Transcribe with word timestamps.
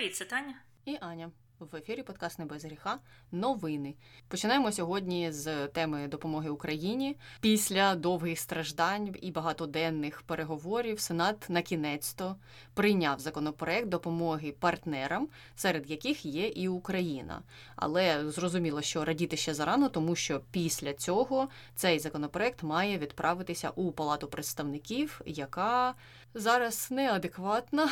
Привіт, 0.00 0.16
це 0.16 0.24
Таня. 0.24 0.54
І 0.84 0.96
Аня. 1.00 1.30
В 1.60 1.76
ефірі 1.76 2.02
подкаст 2.02 2.38
«Не 2.38 2.44
без 2.44 2.64
гріха. 2.64 2.98
Новини. 3.32 3.94
Починаємо 4.28 4.72
сьогодні 4.72 5.32
з 5.32 5.66
теми 5.66 6.08
допомоги 6.08 6.48
Україні. 6.48 7.16
Після 7.40 7.94
довгих 7.94 8.38
страждань 8.38 9.14
і 9.22 9.30
багатоденних 9.30 10.22
переговорів 10.22 11.00
Сенат 11.00 11.46
на 11.50 11.62
кінець-то 11.62 12.36
прийняв 12.74 13.20
законопроект 13.20 13.88
допомоги 13.88 14.54
партнерам, 14.60 15.28
серед 15.56 15.90
яких 15.90 16.26
є 16.26 16.48
і 16.48 16.68
Україна. 16.68 17.42
Але 17.76 18.30
зрозуміло, 18.30 18.82
що 18.82 19.04
радіти 19.04 19.36
ще 19.36 19.54
зарано, 19.54 19.88
тому 19.88 20.16
що 20.16 20.40
після 20.50 20.94
цього 20.94 21.48
цей 21.74 21.98
законопроект 21.98 22.62
має 22.62 22.98
відправитися 22.98 23.70
у 23.70 23.92
Палату 23.92 24.28
представників, 24.28 25.20
яка 25.26 25.94
зараз 26.34 26.90
неадекватна, 26.90 27.88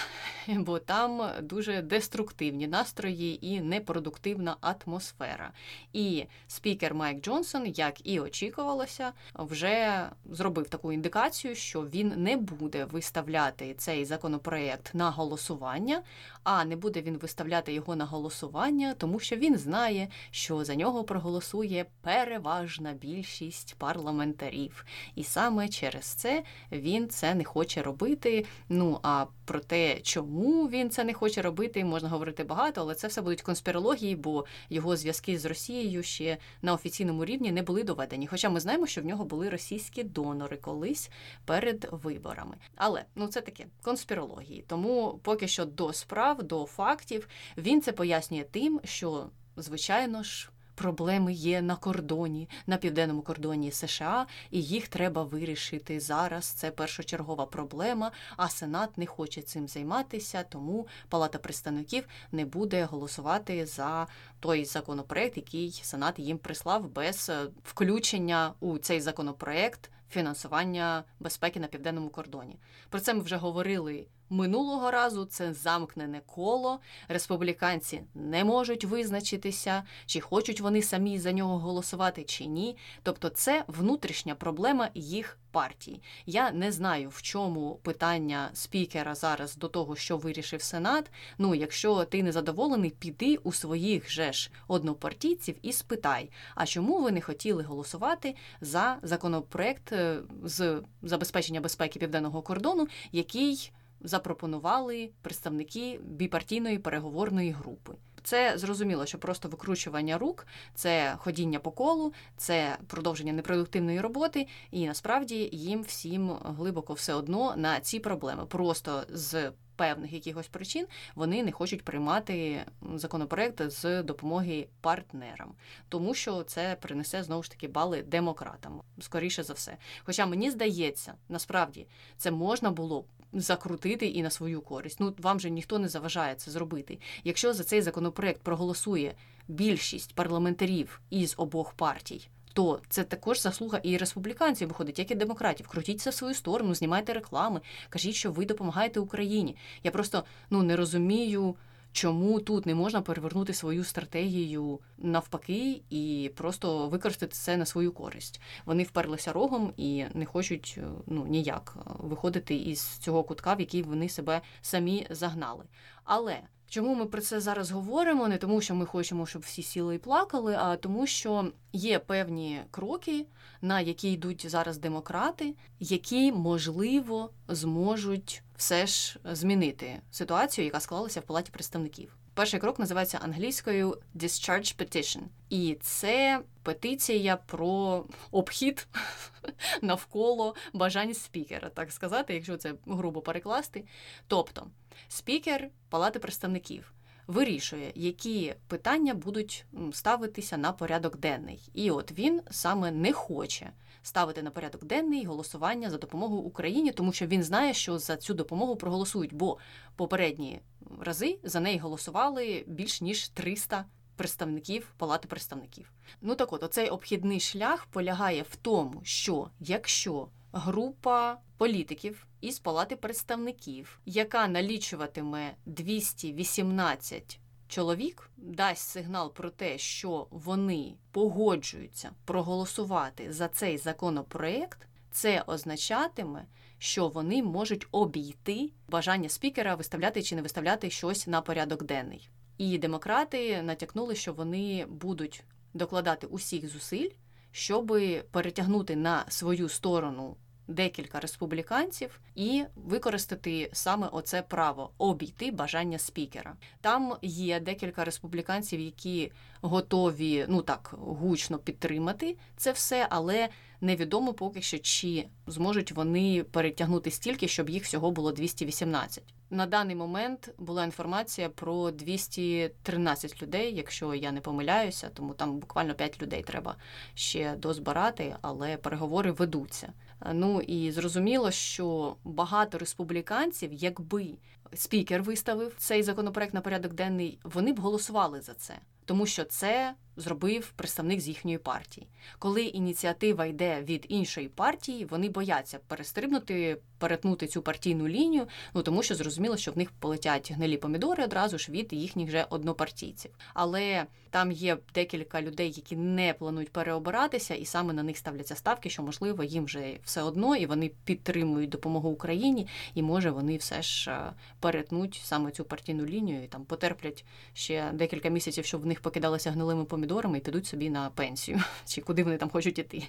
бо 0.48 0.78
там 0.78 1.30
дуже 1.42 1.82
деструктивні 1.82 2.66
настрої 2.66 3.46
і 3.46 3.60
непродуктивна 3.60 4.56
атмосфера. 4.60 5.52
І 5.92 6.26
спікер 6.46 6.94
Майк 6.94 7.20
Джонсон, 7.20 7.66
як 7.66 8.06
і 8.06 8.20
очікувалося, 8.20 9.12
вже 9.34 10.10
зробив 10.30 10.68
таку 10.68 10.92
індикацію, 10.92 11.54
що 11.54 11.80
він 11.80 12.12
не 12.16 12.36
буде 12.36 12.84
виставляти 12.84 13.74
цей 13.74 14.04
законопроект 14.04 14.94
на 14.94 15.10
голосування, 15.10 16.02
а 16.50 16.64
не 16.64 16.76
буде 16.76 17.00
він 17.00 17.18
виставляти 17.18 17.72
його 17.72 17.96
на 17.96 18.04
голосування, 18.04 18.94
тому 18.94 19.20
що 19.20 19.36
він 19.36 19.56
знає, 19.56 20.08
що 20.30 20.64
за 20.64 20.74
нього 20.74 21.04
проголосує 21.04 21.86
переважна 22.00 22.92
більшість 22.92 23.74
парламентарів. 23.78 24.84
І 25.14 25.24
саме 25.24 25.68
через 25.68 26.04
це 26.04 26.42
він 26.72 27.08
це 27.08 27.34
не 27.34 27.44
хоче 27.44 27.82
робити. 27.82 28.46
Ну 28.68 29.00
а 29.02 29.26
про 29.44 29.60
те, 29.60 30.00
чому 30.00 30.68
він 30.68 30.90
це 30.90 31.04
не 31.04 31.14
хоче 31.14 31.42
робити, 31.42 31.84
можна 31.84 32.08
говорити 32.08 32.44
багато, 32.44 32.80
але 32.80 32.94
це 32.94 33.08
все 33.08 33.22
будуть 33.22 33.42
конспірології, 33.42 34.16
бо 34.16 34.44
його 34.70 34.96
зв'язки 34.96 35.38
з 35.38 35.44
Росією 35.44 36.02
ще 36.02 36.36
на 36.62 36.72
офіційному 36.72 37.24
рівні 37.24 37.52
не 37.52 37.62
були 37.62 37.82
доведені. 37.82 38.26
Хоча 38.26 38.50
ми 38.50 38.60
знаємо, 38.60 38.86
що 38.86 39.00
в 39.02 39.04
нього 39.04 39.24
були 39.24 39.48
російські 39.48 40.02
донори 40.02 40.56
колись 40.56 41.10
перед 41.44 41.88
виборами. 41.90 42.56
Але 42.76 43.04
ну 43.14 43.26
це 43.26 43.40
таке 43.40 43.66
конспірології. 43.82 44.64
Тому 44.66 45.20
поки 45.22 45.48
що 45.48 45.64
до 45.64 45.92
справ, 45.92 46.37
до 46.42 46.66
фактів 46.66 47.28
він 47.56 47.82
це 47.82 47.92
пояснює 47.92 48.44
тим, 48.44 48.80
що 48.84 49.30
звичайно 49.56 50.22
ж 50.22 50.50
проблеми 50.78 51.32
є 51.32 51.62
на 51.62 51.76
кордоні, 51.76 52.48
на 52.66 52.76
південному 52.76 53.22
кордоні 53.22 53.70
США, 53.70 54.26
і 54.50 54.62
їх 54.62 54.88
треба 54.88 55.22
вирішити 55.22 56.00
зараз. 56.00 56.46
Це 56.46 56.70
першочергова 56.70 57.46
проблема. 57.46 58.12
А 58.36 58.48
Сенат 58.48 58.98
не 58.98 59.06
хоче 59.06 59.42
цим 59.42 59.68
займатися, 59.68 60.44
тому 60.48 60.86
Палата 61.08 61.38
представників 61.38 62.04
не 62.32 62.44
буде 62.44 62.84
голосувати 62.84 63.66
за 63.66 64.06
той 64.40 64.64
законопроект, 64.64 65.36
який 65.36 65.80
Сенат 65.82 66.18
їм 66.18 66.38
прислав 66.38 66.90
без 66.90 67.28
е, 67.28 67.46
включення 67.64 68.52
у 68.60 68.78
цей 68.78 69.00
законопроект 69.00 69.90
фінансування 70.10 71.04
безпеки 71.20 71.60
на 71.60 71.66
південному 71.66 72.08
кордоні. 72.08 72.58
Про 72.88 73.00
це 73.00 73.14
ми 73.14 73.20
вже 73.20 73.36
говорили 73.36 74.06
минулого 74.30 74.90
разу. 74.90 75.24
Це 75.24 75.54
замкнене 75.54 76.20
коло. 76.26 76.80
Республіканці 77.08 78.02
не 78.14 78.44
можуть 78.44 78.84
визначитися, 78.84 79.82
чи 80.06 80.20
хочуть 80.20 80.60
вони 80.60 80.82
самі 80.82 81.18
за 81.18 81.32
нього 81.32 81.58
голосувати, 81.58 82.24
чи 82.24 82.46
ні. 82.46 82.76
Тобто, 83.02 83.28
це 83.28 83.64
внутрішня 83.68 84.34
проблема 84.34 84.88
їх 84.94 85.38
партії. 85.50 86.02
Я 86.26 86.50
не 86.50 86.72
знаю, 86.72 87.08
в 87.08 87.22
чому 87.22 87.74
питання 87.82 88.50
спікера 88.52 89.14
зараз 89.14 89.56
до 89.56 89.68
того, 89.68 89.96
що 89.96 90.16
вирішив 90.16 90.62
Сенат. 90.62 91.10
Ну, 91.38 91.54
якщо 91.54 92.04
ти 92.04 92.22
не 92.22 92.32
задоволений, 92.32 92.90
піди 92.90 93.36
у 93.36 93.52
своїх 93.52 94.10
же 94.10 94.32
ж 94.32 94.50
однопартійців 94.68 95.56
і 95.62 95.72
спитай, 95.72 96.30
а 96.54 96.66
чому 96.66 97.02
ви 97.02 97.12
не 97.12 97.20
хотіли 97.20 97.62
голосувати 97.62 98.34
за 98.60 98.98
законопроект 99.02 99.92
е, 99.92 100.20
з 100.44 100.82
забезпечення 101.02 101.60
безпеки 101.60 101.98
південного 101.98 102.42
кордону, 102.42 102.88
який 103.12 103.72
запропонували 104.00 105.10
представники 105.22 106.00
біпартійної 106.04 106.78
переговорної 106.78 107.50
групи. 107.50 107.92
Це 108.22 108.58
зрозуміло, 108.58 109.06
що 109.06 109.18
просто 109.18 109.48
викручування 109.48 110.18
рук, 110.18 110.46
це 110.74 111.14
ходіння 111.18 111.58
по 111.58 111.70
колу, 111.70 112.12
це 112.36 112.78
продовження 112.86 113.32
непродуктивної 113.32 114.00
роботи, 114.00 114.46
і 114.70 114.86
насправді 114.86 115.48
їм 115.52 115.82
всім 115.82 116.32
глибоко 116.44 116.92
все 116.92 117.14
одно 117.14 117.56
на 117.56 117.80
ці 117.80 117.98
проблеми. 117.98 118.46
Просто 118.46 119.02
з 119.08 119.52
певних 119.78 120.12
якихось 120.12 120.48
причин 120.48 120.86
вони 121.14 121.42
не 121.42 121.52
хочуть 121.52 121.84
приймати 121.84 122.64
законопроект 122.94 123.70
з 123.70 124.02
допомоги 124.02 124.68
партнерам, 124.80 125.52
тому 125.88 126.14
що 126.14 126.42
це 126.42 126.76
принесе 126.80 127.22
знову 127.22 127.42
ж 127.42 127.50
таки 127.50 127.68
бали 127.68 128.02
демократам, 128.02 128.80
скоріше 129.00 129.42
за 129.42 129.52
все. 129.52 129.76
Хоча 130.04 130.26
мені 130.26 130.50
здається, 130.50 131.14
насправді 131.28 131.86
це 132.16 132.30
можна 132.30 132.70
було 132.70 133.04
закрутити 133.32 134.06
і 134.06 134.22
на 134.22 134.30
свою 134.30 134.60
користь. 134.60 135.00
Ну 135.00 135.14
вам 135.18 135.40
же 135.40 135.50
ніхто 135.50 135.78
не 135.78 135.88
заважає 135.88 136.34
це 136.34 136.50
зробити. 136.50 136.98
Якщо 137.24 137.52
за 137.52 137.64
цей 137.64 137.82
законопроект 137.82 138.42
проголосує 138.42 139.14
більшість 139.48 140.14
парламентарів 140.14 141.00
із 141.10 141.34
обох 141.36 141.72
партій 141.72 142.28
то 142.58 142.80
це 142.88 143.04
також 143.04 143.40
заслуга 143.40 143.80
і 143.82 143.96
республіканців 143.96 144.68
виходить, 144.68 144.98
як 144.98 145.10
і 145.10 145.14
демократів. 145.14 145.68
Крутіться 145.68 146.10
в 146.10 146.14
свою 146.14 146.34
сторону, 146.34 146.74
знімайте 146.74 147.12
реклами, 147.12 147.60
кажіть, 147.88 148.14
що 148.14 148.32
ви 148.32 148.44
допомагаєте 148.44 149.00
Україні. 149.00 149.56
Я 149.84 149.90
просто 149.90 150.24
ну 150.50 150.62
не 150.62 150.76
розумію. 150.76 151.54
Чому 151.92 152.40
тут 152.40 152.66
не 152.66 152.74
можна 152.74 153.00
перевернути 153.00 153.54
свою 153.54 153.84
стратегію 153.84 154.80
навпаки 154.98 155.82
і 155.90 156.30
просто 156.36 156.88
використати 156.88 157.32
це 157.32 157.56
на 157.56 157.66
свою 157.66 157.92
користь? 157.92 158.40
Вони 158.64 158.82
вперлися 158.82 159.32
рогом 159.32 159.72
і 159.76 160.04
не 160.14 160.26
хочуть 160.26 160.78
ну 161.06 161.26
ніяк 161.26 161.76
виходити 161.98 162.56
із 162.56 162.80
цього 162.98 163.24
кутка, 163.24 163.54
в 163.54 163.60
який 163.60 163.82
вони 163.82 164.08
себе 164.08 164.40
самі 164.60 165.06
загнали. 165.10 165.64
Але 166.04 166.40
Чому 166.70 166.94
ми 166.94 167.06
про 167.06 167.20
це 167.20 167.40
зараз 167.40 167.70
говоримо? 167.70 168.28
Не 168.28 168.38
тому, 168.38 168.60
що 168.60 168.74
ми 168.74 168.86
хочемо, 168.86 169.26
щоб 169.26 169.42
всі 169.42 169.62
сіли 169.62 169.94
і 169.94 169.98
плакали, 169.98 170.56
а 170.58 170.76
тому, 170.76 171.06
що 171.06 171.52
є 171.72 171.98
певні 171.98 172.60
кроки, 172.70 173.26
на 173.62 173.80
які 173.80 174.12
йдуть 174.12 174.50
зараз 174.50 174.78
демократи, 174.78 175.54
які 175.80 176.32
можливо 176.32 177.30
зможуть 177.48 178.42
все 178.58 178.86
ж 178.86 179.18
змінити 179.24 180.00
ситуацію, 180.10 180.64
яка 180.64 180.80
склалася 180.80 181.20
в 181.20 181.22
палаті 181.22 181.50
представників. 181.50 182.16
Перший 182.34 182.60
крок 182.60 182.78
називається 182.78 183.18
англійською 183.22 183.98
«discharge 184.14 184.76
petition». 184.76 185.20
і 185.50 185.76
це 185.80 186.40
петиція 186.62 187.36
про 187.36 188.04
обхід 188.30 188.88
навколо 189.82 190.54
бажань 190.72 191.14
спікера, 191.14 191.68
так 191.68 191.92
сказати, 191.92 192.34
якщо 192.34 192.56
це 192.56 192.74
грубо 192.86 193.20
перекласти. 193.20 193.84
Тобто 194.26 194.66
спікер 195.08 195.68
Палати 195.88 196.18
представників 196.18 196.92
вирішує, 197.26 197.92
які 197.94 198.54
питання 198.66 199.14
будуть 199.14 199.64
ставитися 199.92 200.56
на 200.56 200.72
порядок 200.72 201.16
денний. 201.16 201.70
І 201.74 201.90
от 201.90 202.12
він 202.12 202.42
саме 202.50 202.90
не 202.90 203.12
хоче 203.12 203.70
ставити 204.02 204.42
на 204.42 204.50
порядок 204.50 204.84
денний 204.84 205.24
голосування 205.24 205.90
за 205.90 205.98
допомогу 205.98 206.36
Україні, 206.36 206.92
тому 206.92 207.12
що 207.12 207.26
він 207.26 207.42
знає, 207.42 207.74
що 207.74 207.98
за 207.98 208.16
цю 208.16 208.34
допомогу 208.34 208.76
проголосують, 208.76 209.34
бо 209.34 209.58
попередні 209.96 210.60
рази 211.00 211.38
за 211.42 211.60
неї 211.60 211.78
голосували 211.78 212.64
більш 212.66 213.00
ніж 213.00 213.28
300 213.28 213.84
представників 214.16 214.94
Палати 214.96 215.28
представників. 215.28 215.92
Ну 216.20 216.34
так 216.34 216.52
от, 216.52 216.62
оцей 216.62 216.88
обхідний 216.88 217.40
шлях 217.40 217.86
полягає 217.86 218.42
в 218.42 218.56
тому, 218.56 219.00
що 219.04 219.50
якщо 219.60 220.28
група 220.52 221.38
політиків 221.56 222.26
із 222.40 222.58
Палати 222.58 222.96
представників, 222.96 224.00
яка 224.06 224.48
налічуватиме 224.48 225.54
218 225.66 227.40
чоловік, 227.68 228.30
дасть 228.36 228.88
сигнал 228.88 229.32
про 229.32 229.50
те, 229.50 229.78
що 229.78 230.26
вони 230.30 230.94
погоджуються 231.10 232.10
проголосувати 232.24 233.32
за 233.32 233.48
цей 233.48 233.78
законопроект. 233.78 234.78
Це 235.10 235.44
означатиме, 235.46 236.44
що 236.78 237.08
вони 237.08 237.42
можуть 237.42 237.86
обійти 237.92 238.70
бажання 238.88 239.28
спікера 239.28 239.74
виставляти 239.74 240.22
чи 240.22 240.36
не 240.36 240.42
виставляти 240.42 240.90
щось 240.90 241.26
на 241.26 241.40
порядок 241.40 241.82
денний. 241.82 242.30
І 242.58 242.78
демократи 242.78 243.62
натякнули, 243.62 244.14
що 244.14 244.32
вони 244.32 244.86
будуть 244.88 245.44
докладати 245.74 246.26
усіх 246.26 246.68
зусиль, 246.68 247.10
щоб 247.52 247.98
перетягнути 248.30 248.96
на 248.96 249.24
свою 249.28 249.68
сторону 249.68 250.36
декілька 250.68 251.20
республіканців 251.20 252.20
і 252.34 252.64
використати 252.76 253.70
саме 253.72 254.08
оце 254.12 254.42
право 254.42 254.90
обійти 254.98 255.50
бажання 255.50 255.98
спікера. 255.98 256.56
Там 256.80 257.16
є 257.22 257.60
декілька 257.60 258.04
республіканців, 258.04 258.80
які 258.80 259.32
готові 259.60 260.46
ну 260.48 260.62
так 260.62 260.94
гучно 260.98 261.58
підтримати 261.58 262.36
це 262.56 262.72
все, 262.72 263.06
але 263.10 263.48
невідомо 263.80 264.32
поки 264.32 264.62
що 264.62 264.78
чи 264.78 265.26
зможуть 265.46 265.92
вони 265.92 266.44
перетягнути 266.44 267.10
стільки, 267.10 267.48
щоб 267.48 267.70
їх 267.70 267.84
всього 267.84 268.10
було 268.10 268.32
218. 268.32 269.24
на 269.50 269.66
даний 269.66 269.96
момент 269.96 270.54
була 270.58 270.84
інформація 270.84 271.48
про 271.48 271.90
213 271.90 273.42
людей, 273.42 273.74
якщо 273.74 274.14
я 274.14 274.32
не 274.32 274.40
помиляюся, 274.40 275.10
тому 275.14 275.34
там 275.34 275.58
буквально 275.58 275.94
5 275.94 276.22
людей 276.22 276.42
треба 276.42 276.76
ще 277.14 277.56
дозбирати, 277.56 278.36
але 278.42 278.76
переговори 278.76 279.32
ведуться. 279.32 279.92
Ну 280.32 280.60
і 280.60 280.90
зрозуміло, 280.92 281.50
що 281.50 282.16
багато 282.24 282.78
республіканців, 282.78 283.72
якби 283.72 284.34
спікер 284.74 285.22
виставив 285.22 285.74
цей 285.78 286.02
законопроект 286.02 286.54
на 286.54 286.60
порядок 286.60 286.92
денний, 286.92 287.38
вони 287.44 287.72
б 287.72 287.80
голосували 287.80 288.40
за 288.40 288.54
це, 288.54 288.74
тому 289.04 289.26
що 289.26 289.44
це 289.44 289.94
зробив 290.18 290.72
представник 290.76 291.20
з 291.20 291.28
їхньої 291.28 291.58
партії. 291.58 292.06
Коли 292.38 292.62
ініціатива 292.62 293.46
йде 293.46 293.82
від 293.82 294.06
іншої 294.08 294.48
партії, 294.48 295.04
вони 295.04 295.28
бояться 295.28 295.78
перестрибнути, 295.86 296.78
перетнути 296.98 297.46
цю 297.46 297.62
партійну 297.62 298.08
лінію, 298.08 298.46
ну 298.74 298.82
тому 298.82 299.02
що 299.02 299.14
зрозуміло, 299.14 299.56
що 299.56 299.72
в 299.72 299.78
них 299.78 299.90
полетять 299.90 300.52
гнилі 300.52 300.76
помідори 300.76 301.24
одразу 301.24 301.58
ж 301.58 301.72
від 301.72 301.92
їхніх 301.92 302.30
же 302.30 302.46
однопартійців. 302.50 303.30
Але 303.54 304.06
там 304.30 304.52
є 304.52 304.78
декілька 304.94 305.42
людей, 305.42 305.72
які 305.76 305.96
не 305.96 306.34
планують 306.34 306.72
переобиратися, 306.72 307.54
і 307.54 307.64
саме 307.64 307.92
на 307.92 308.02
них 308.02 308.16
ставляться 308.16 308.56
ставки, 308.56 308.90
що 308.90 309.02
можливо 309.02 309.44
їм 309.44 309.64
вже 309.64 309.98
все 310.04 310.22
одно, 310.22 310.56
і 310.56 310.66
вони 310.66 310.90
підтримують 311.04 311.70
допомогу 311.70 312.08
Україні, 312.08 312.66
і 312.94 313.02
може 313.02 313.30
вони 313.30 313.56
все 313.56 313.82
ж 313.82 314.10
е, 314.10 314.32
перетнуть 314.60 315.20
саме 315.24 315.50
цю 315.50 315.64
партійну 315.64 316.06
лінію 316.06 316.44
і 316.44 316.46
там 316.46 316.64
потерплять 316.64 317.24
ще 317.52 317.90
декілька 317.92 318.28
місяців, 318.28 318.64
щоб 318.64 318.80
в 318.80 318.86
них 318.86 319.00
покидалися 319.00 319.50
гнилими 319.50 319.84
помідорами 319.84 320.07
помідорами 320.08 320.38
і 320.38 320.40
підуть 320.40 320.66
собі 320.66 320.90
на 320.90 321.10
пенсію, 321.10 321.62
чи 321.86 322.00
куди 322.00 322.24
вони 322.24 322.36
там 322.36 322.50
хочуть 322.50 322.78
іти. 322.78 323.08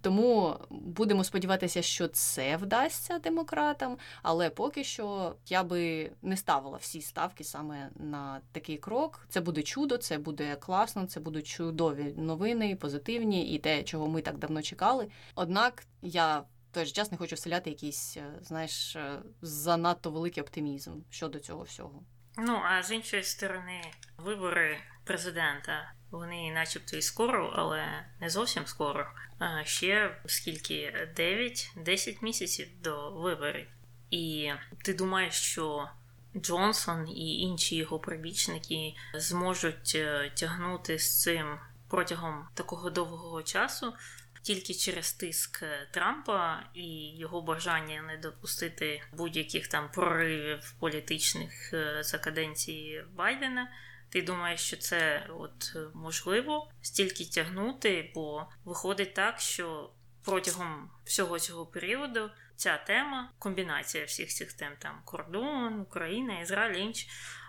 Тому 0.00 0.56
будемо 0.70 1.24
сподіватися, 1.24 1.82
що 1.82 2.08
це 2.08 2.56
вдасться 2.56 3.18
демократам, 3.18 3.98
але 4.22 4.50
поки 4.50 4.84
що 4.84 5.36
я 5.46 5.64
би 5.64 6.10
не 6.22 6.36
ставила 6.36 6.78
всі 6.78 7.00
ставки 7.00 7.44
саме 7.44 7.90
на 7.96 8.40
такий 8.52 8.76
крок. 8.76 9.26
Це 9.28 9.40
буде 9.40 9.62
чудо, 9.62 9.96
це 9.96 10.18
буде 10.18 10.56
класно, 10.56 11.06
це 11.06 11.20
будуть 11.20 11.46
чудові 11.46 12.14
новини, 12.16 12.76
позитивні 12.76 13.54
і 13.54 13.58
те, 13.58 13.82
чого 13.82 14.08
ми 14.08 14.22
так 14.22 14.38
давно 14.38 14.62
чекали. 14.62 15.08
Однак 15.34 15.84
я. 16.02 16.44
Той 16.72 16.86
же 16.86 16.92
час 16.92 17.12
не 17.12 17.18
хочу 17.18 17.36
вселяти 17.36 17.70
якийсь, 17.70 18.16
е, 18.16 18.24
знаєш, 18.42 18.96
е, 18.96 19.22
занадто 19.42 20.10
великий 20.10 20.42
оптимізм 20.42 20.90
щодо 21.10 21.38
цього 21.38 21.62
всього. 21.62 22.02
Ну 22.36 22.60
а 22.64 22.82
з 22.82 22.90
іншої 22.90 23.22
сторони, 23.22 23.80
вибори 24.18 24.78
президента 25.04 25.92
вони, 26.18 26.52
начебто, 26.52 26.96
і 26.96 27.02
скоро, 27.02 27.52
але 27.56 28.04
не 28.20 28.30
зовсім 28.30 28.66
скоро. 28.66 29.06
А 29.38 29.64
ще 29.64 30.16
скільки 30.26 31.08
9-10 31.16 32.24
місяців 32.24 32.68
до 32.82 33.10
виборів. 33.10 33.66
І 34.10 34.52
ти 34.84 34.94
думаєш, 34.94 35.34
що 35.34 35.88
Джонсон 36.36 37.08
і 37.08 37.38
інші 37.38 37.76
його 37.76 37.98
прибічники 37.98 38.94
зможуть 39.14 39.92
е, 39.94 40.32
тягнути 40.34 40.98
з 40.98 41.22
цим 41.22 41.58
протягом 41.88 42.48
такого 42.54 42.90
довгого 42.90 43.42
часу. 43.42 43.94
Тільки 44.42 44.74
через 44.74 45.12
тиск 45.12 45.64
Трампа 45.90 46.62
і 46.74 47.16
його 47.16 47.42
бажання 47.42 48.02
не 48.02 48.16
допустити 48.16 49.02
будь-яких 49.12 49.68
там 49.68 49.90
проривів 49.92 50.74
політичних 50.78 51.72
е, 51.72 52.02
за 52.02 52.18
каденції 52.18 53.04
Байдена, 53.16 53.68
ти 54.14 54.22
думаєш, 54.22 54.60
що 54.60 54.76
це 54.76 55.26
от 55.38 55.76
можливо 55.94 56.70
стільки 56.82 57.24
тягнути, 57.24 58.12
бо 58.14 58.46
виходить 58.64 59.14
так, 59.14 59.40
що 59.40 59.90
протягом 60.24 60.90
всього 61.04 61.38
цього 61.38 61.66
періоду 61.66 62.30
ця 62.56 62.76
тема, 62.76 63.32
комбінація 63.38 64.04
всіх 64.04 64.28
цих 64.28 64.52
тем, 64.52 64.72
там 64.78 65.00
кордон, 65.04 65.80
Україна, 65.80 66.40
Ізраїль, 66.40 66.76
інш, 66.76 67.06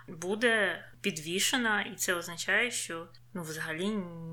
буде 0.08 0.84
підвішена, 1.00 1.82
і 1.82 1.94
це 1.94 2.14
означає, 2.14 2.70
що 2.70 3.08
ну, 3.34 3.42
взагалі 3.42 3.88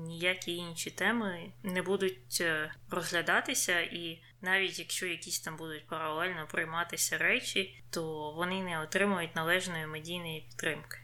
ніякі 0.06 0.56
інші 0.56 0.90
теми 0.90 1.52
не 1.62 1.82
будуть 1.82 2.38
е, 2.40 2.74
розглядатися, 2.90 3.80
і 3.80 4.22
навіть 4.40 4.78
якщо 4.78 5.06
якісь 5.06 5.40
там 5.40 5.56
будуть 5.56 5.86
паралельно 5.86 6.46
прийматися 6.50 7.18
речі, 7.18 7.84
то 7.90 8.32
вони 8.32 8.62
не 8.62 8.80
отримують 8.80 9.36
належної 9.36 9.86
медійної 9.86 10.40
підтримки. 10.40 11.03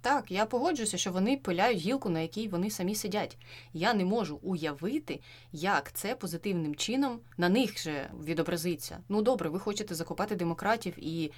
Так, 0.00 0.30
я 0.30 0.46
погоджуюся, 0.46 0.98
що 0.98 1.12
вони 1.12 1.36
пиляють 1.36 1.78
гілку, 1.78 2.08
на 2.08 2.20
якій 2.20 2.48
вони 2.48 2.70
самі 2.70 2.94
сидять. 2.94 3.38
Я 3.72 3.94
не 3.94 4.04
можу 4.04 4.36
уявити, 4.42 5.20
як 5.52 5.92
це 5.92 6.14
позитивним 6.14 6.74
чином 6.74 7.20
на 7.36 7.48
них 7.48 7.78
же 7.82 8.10
відобразиться. 8.24 8.98
Ну 9.08 9.22
добре, 9.22 9.48
ви 9.48 9.58
хочете 9.58 9.94
закопати 9.94 10.36
демократів 10.36 10.94
і 10.96 11.32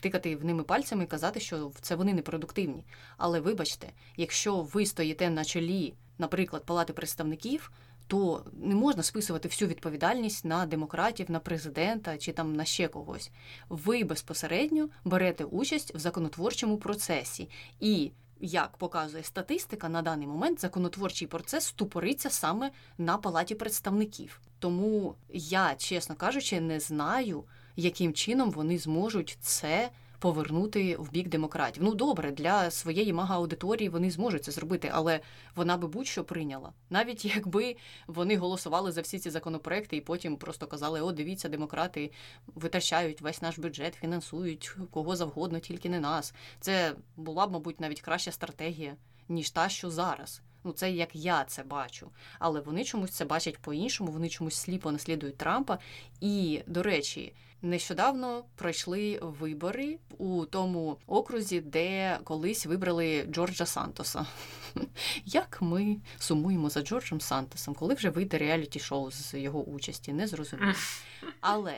тикати 0.00 0.36
в 0.36 0.44
ними 0.44 0.62
пальцями 0.62 1.04
і 1.04 1.06
казати, 1.06 1.40
що 1.40 1.72
це 1.80 1.94
вони 1.94 2.14
непродуктивні. 2.14 2.84
Але 3.16 3.40
вибачте, 3.40 3.88
якщо 4.16 4.62
ви 4.62 4.86
стоїте 4.86 5.30
на 5.30 5.44
чолі, 5.44 5.94
наприклад, 6.18 6.64
палати 6.64 6.92
представників 6.92 7.72
то 8.10 8.44
не 8.52 8.74
можна 8.74 9.02
списувати 9.02 9.48
всю 9.48 9.68
відповідальність 9.68 10.44
на 10.44 10.66
демократів, 10.66 11.30
на 11.30 11.40
президента 11.40 12.18
чи 12.18 12.32
там 12.32 12.56
на 12.56 12.64
ще 12.64 12.88
когось. 12.88 13.30
Ви 13.68 14.04
безпосередньо 14.04 14.88
берете 15.04 15.44
участь 15.44 15.94
в 15.94 15.98
законотворчому 15.98 16.76
процесі 16.76 17.48
і. 17.80 18.10
Як 18.42 18.76
показує 18.76 19.22
статистика, 19.22 19.88
на 19.88 20.02
даний 20.02 20.26
момент 20.26 20.60
законотворчий 20.60 21.28
процес 21.28 21.64
ступориться 21.64 22.30
саме 22.30 22.70
на 22.98 23.18
палаті 23.18 23.54
представників. 23.54 24.40
Тому 24.58 25.14
я, 25.28 25.74
чесно 25.74 26.14
кажучи, 26.14 26.60
не 26.60 26.80
знаю, 26.80 27.44
яким 27.76 28.12
чином 28.12 28.50
вони 28.50 28.78
зможуть 28.78 29.38
це 29.40 29.90
повернути 30.20 30.96
в 30.96 31.10
бік 31.10 31.28
демократів. 31.28 31.82
Ну 31.82 31.94
добре, 31.94 32.30
для 32.30 32.70
своєї 32.70 33.12
мага-аудиторії 33.12 33.88
вони 33.88 34.10
зможуть 34.10 34.44
це 34.44 34.52
зробити, 34.52 34.90
але 34.92 35.20
вона 35.56 35.76
би 35.76 35.88
будь-що 35.88 36.24
прийняла, 36.24 36.72
навіть 36.90 37.24
якби 37.24 37.76
вони 38.06 38.36
голосували 38.36 38.92
за 38.92 39.00
всі 39.00 39.18
ці 39.18 39.30
законопроекти 39.30 39.96
і 39.96 40.00
потім 40.00 40.36
просто 40.36 40.66
казали: 40.66 41.00
О, 41.00 41.12
дивіться, 41.12 41.48
демократи 41.48 42.10
витрачають 42.46 43.20
весь 43.20 43.42
наш 43.42 43.58
бюджет, 43.58 43.94
фінансують 43.94 44.76
кого 44.90 45.16
завгодно, 45.16 45.58
тільки 45.58 45.88
не 45.88 46.00
нас. 46.00 46.34
Це 46.60 46.94
була 47.16 47.46
б, 47.46 47.52
мабуть, 47.52 47.80
навіть 47.80 48.00
краща 48.00 48.32
стратегія 48.32 48.96
ніж 49.30 49.50
та, 49.50 49.68
що 49.68 49.90
зараз. 49.90 50.42
Ну, 50.64 50.72
це 50.72 50.90
як 50.90 51.16
я 51.16 51.44
це 51.44 51.62
бачу. 51.62 52.10
Але 52.38 52.60
вони 52.60 52.84
чомусь 52.84 53.10
це 53.10 53.24
бачать 53.24 53.58
по-іншому, 53.58 54.12
вони 54.12 54.28
чомусь 54.28 54.54
сліпо 54.54 54.92
наслідують 54.92 55.36
Трампа. 55.36 55.78
І, 56.20 56.62
до 56.66 56.82
речі, 56.82 57.32
нещодавно 57.62 58.44
пройшли 58.56 59.18
вибори 59.22 59.98
у 60.18 60.44
тому 60.44 60.96
окрузі, 61.06 61.60
де 61.60 62.18
колись 62.24 62.66
вибрали 62.66 63.26
Джорджа 63.30 63.66
Сантоса. 63.66 64.26
Як 65.24 65.62
ми 65.62 65.96
сумуємо 66.18 66.70
за 66.70 66.82
Джорджем 66.82 67.20
Сантосом, 67.20 67.74
коли 67.74 67.94
вже 67.94 68.10
вийде 68.10 68.38
реаліті-шоу 68.38 69.10
з 69.10 69.34
його 69.40 69.64
участі, 69.64 70.12
не 70.12 70.26
зрозуміло. 70.26 70.72
Але 71.40 71.74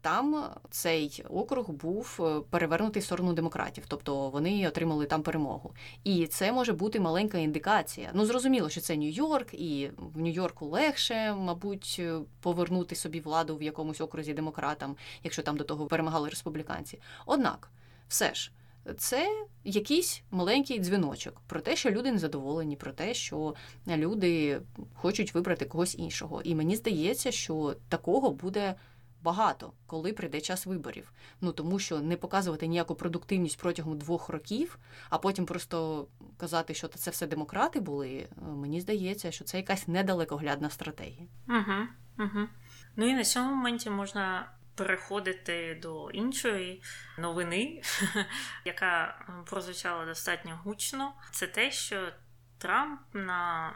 там 0.00 0.50
цей 0.70 1.24
округ 1.28 1.70
був 1.70 2.20
е, 2.20 2.40
перевернутий 2.50 3.02
в 3.02 3.04
сторону 3.04 3.32
демократів, 3.32 3.84
тобто 3.88 4.30
вони 4.30 4.68
отримали 4.68 5.06
там 5.06 5.22
перемогу. 5.22 5.74
І 6.04 6.26
це 6.26 6.52
може 6.52 6.72
бути 6.72 7.00
маленька 7.00 7.38
індикація. 7.38 8.10
Ну 8.14 8.26
зрозуміло, 8.26 8.68
що 8.68 8.80
це 8.80 8.96
Нью-Йорк, 8.96 9.54
і 9.54 9.90
в 9.96 10.20
Нью-Йорку 10.20 10.66
легше, 10.66 11.34
мабуть, 11.34 11.96
е, 11.98 12.18
повернути 12.40 12.94
собі 12.94 13.20
владу 13.20 13.56
в 13.56 13.62
якомусь 13.62 14.00
окрузі 14.00 14.34
демократам, 14.34 14.96
якщо 15.24 15.42
там 15.42 15.56
до 15.56 15.64
того 15.64 15.86
перемагали 15.86 16.28
республіканці. 16.28 16.98
Однак, 17.26 17.70
все 18.08 18.34
ж. 18.34 18.52
Це 18.96 19.46
якийсь 19.64 20.22
маленький 20.30 20.78
дзвіночок 20.78 21.40
про 21.46 21.60
те, 21.60 21.76
що 21.76 21.90
люди 21.90 22.12
незадоволені, 22.12 22.76
про 22.76 22.92
те, 22.92 23.14
що 23.14 23.54
люди 23.86 24.60
хочуть 24.94 25.34
вибрати 25.34 25.64
когось 25.64 25.98
іншого. 25.98 26.42
І 26.42 26.54
мені 26.54 26.76
здається, 26.76 27.30
що 27.30 27.76
такого 27.88 28.30
буде 28.30 28.74
багато, 29.22 29.72
коли 29.86 30.12
прийде 30.12 30.40
час 30.40 30.66
виборів. 30.66 31.12
Ну 31.40 31.52
тому 31.52 31.78
що 31.78 32.00
не 32.00 32.16
показувати 32.16 32.66
ніяку 32.66 32.94
продуктивність 32.94 33.58
протягом 33.58 33.98
двох 33.98 34.28
років, 34.28 34.78
а 35.10 35.18
потім 35.18 35.46
просто 35.46 36.08
казати, 36.36 36.74
що 36.74 36.88
це 36.88 37.10
все 37.10 37.26
демократи 37.26 37.80
були. 37.80 38.08
Е, 38.08 38.28
мені 38.40 38.80
здається, 38.80 39.30
що 39.30 39.44
це 39.44 39.56
якась 39.56 39.88
недалекоглядна 39.88 40.70
стратегія. 40.70 41.26
Угу, 41.48 41.86
угу. 42.18 42.48
Ну 42.96 43.08
і 43.08 43.14
на 43.14 43.24
цьому 43.24 43.54
моменті 43.54 43.90
можна. 43.90 44.52
Переходити 44.78 45.78
до 45.82 46.10
іншої 46.10 46.82
новини, 47.18 47.82
яка 48.64 49.24
прозвучала 49.46 50.06
достатньо 50.06 50.60
гучно, 50.64 51.12
це 51.30 51.46
те, 51.46 51.70
що 51.70 52.12
Трамп 52.58 53.00
на 53.12 53.72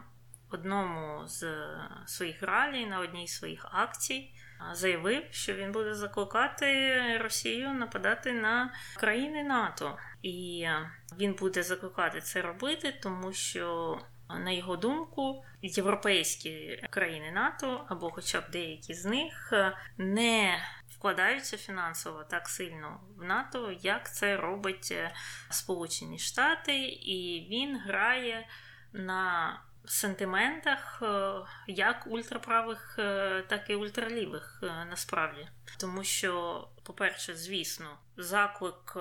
одному 0.50 1.22
з 1.26 1.46
своїх 2.06 2.42
ралі, 2.42 2.86
на 2.86 3.00
одній 3.00 3.28
з 3.28 3.38
своїх 3.38 3.66
акцій 3.72 4.34
заявив, 4.72 5.22
що 5.30 5.54
він 5.54 5.72
буде 5.72 5.94
закликати 5.94 7.18
Росію 7.18 7.72
нападати 7.72 8.32
на 8.32 8.72
країни 8.96 9.42
НАТО, 9.42 9.98
і 10.22 10.66
він 11.18 11.34
буде 11.34 11.62
закликати 11.62 12.20
це 12.20 12.42
робити, 12.42 12.98
тому 13.02 13.32
що. 13.32 13.98
На 14.44 14.50
його 14.50 14.76
думку, 14.76 15.44
європейські 15.62 16.82
країни 16.90 17.32
НАТО 17.32 17.86
або, 17.88 18.10
хоча 18.10 18.40
б 18.40 18.44
деякі 18.50 18.94
з 18.94 19.04
них, 19.04 19.52
не 19.98 20.58
вкладаються 21.02 21.56
фінансово 21.56 22.24
так 22.24 22.48
сильно 22.48 23.00
в 23.16 23.24
НАТО, 23.24 23.72
як 23.82 24.14
це 24.14 24.36
робить 24.36 24.88
е, 24.92 25.14
Сполучені 25.50 26.18
Штати, 26.18 26.78
і 26.88 27.48
він 27.50 27.78
грає 27.78 28.48
на 28.92 29.60
сентиментах 29.84 31.02
е, 31.02 31.32
як 31.66 32.06
ультраправих, 32.06 32.96
е, 32.98 33.42
так 33.48 33.70
і 33.70 33.74
ультралівих 33.74 34.58
насправді. 34.62 35.48
Тому 35.78 36.04
що, 36.04 36.68
по-перше, 36.82 37.34
звісно, 37.34 37.98
заклик 38.16 38.96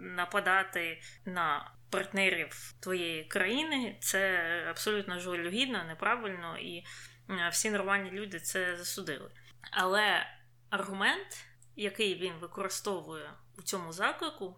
нападати 0.00 1.02
на 1.24 1.70
партнерів 1.90 2.74
твоєї 2.80 3.24
країни 3.24 3.96
це 4.00 4.40
абсолютно 4.70 5.20
жалюгідно, 5.20 5.84
неправильно, 5.84 6.58
і 6.58 6.84
всі 7.50 7.70
нормальні 7.70 8.10
люди 8.10 8.40
це 8.40 8.76
засудили. 8.76 9.30
Але 9.70 10.26
аргумент, 10.70 11.46
який 11.76 12.14
він 12.14 12.32
використовує 12.40 13.30
у 13.58 13.62
цьому 13.62 13.92
заклику, 13.92 14.56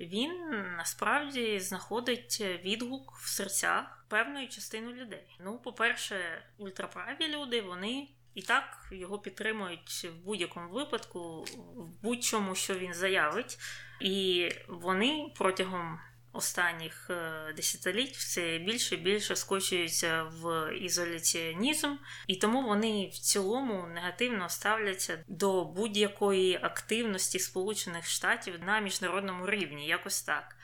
він 0.00 0.48
насправді 0.76 1.60
знаходить 1.60 2.40
відгук 2.64 3.12
в 3.16 3.28
серцях 3.28 4.01
певної 4.12 4.48
частини 4.48 4.92
людей. 4.92 5.36
Ну, 5.40 5.58
по-перше, 5.58 6.42
ультраправі 6.58 7.28
люди, 7.28 7.60
вони 7.60 8.08
і 8.34 8.42
так 8.42 8.88
його 8.90 9.18
підтримують 9.18 10.04
в 10.04 10.24
будь-якому 10.24 10.70
випадку, 10.70 11.42
в 11.76 12.02
будь-чому, 12.02 12.54
що 12.54 12.74
він 12.74 12.94
заявить, 12.94 13.58
і 14.00 14.48
вони 14.68 15.32
протягом 15.36 15.98
останніх 16.32 17.10
е, 17.10 17.52
десятиліть 17.56 18.16
все 18.16 18.58
більше 18.58 18.94
і 18.94 18.98
більше 18.98 19.36
скочуються 19.36 20.22
в 20.22 20.72
ізоляціонізм, 20.76 21.96
і 22.26 22.36
тому 22.36 22.62
вони 22.62 23.10
в 23.12 23.18
цілому 23.18 23.86
негативно 23.86 24.48
ставляться 24.48 25.24
до 25.28 25.64
будь-якої 25.64 26.58
активності 26.62 27.38
Сполучених 27.38 28.06
Штатів 28.06 28.54
на 28.66 28.80
міжнародному 28.80 29.46
рівні, 29.46 29.86
якось 29.86 30.22
так. 30.22 30.56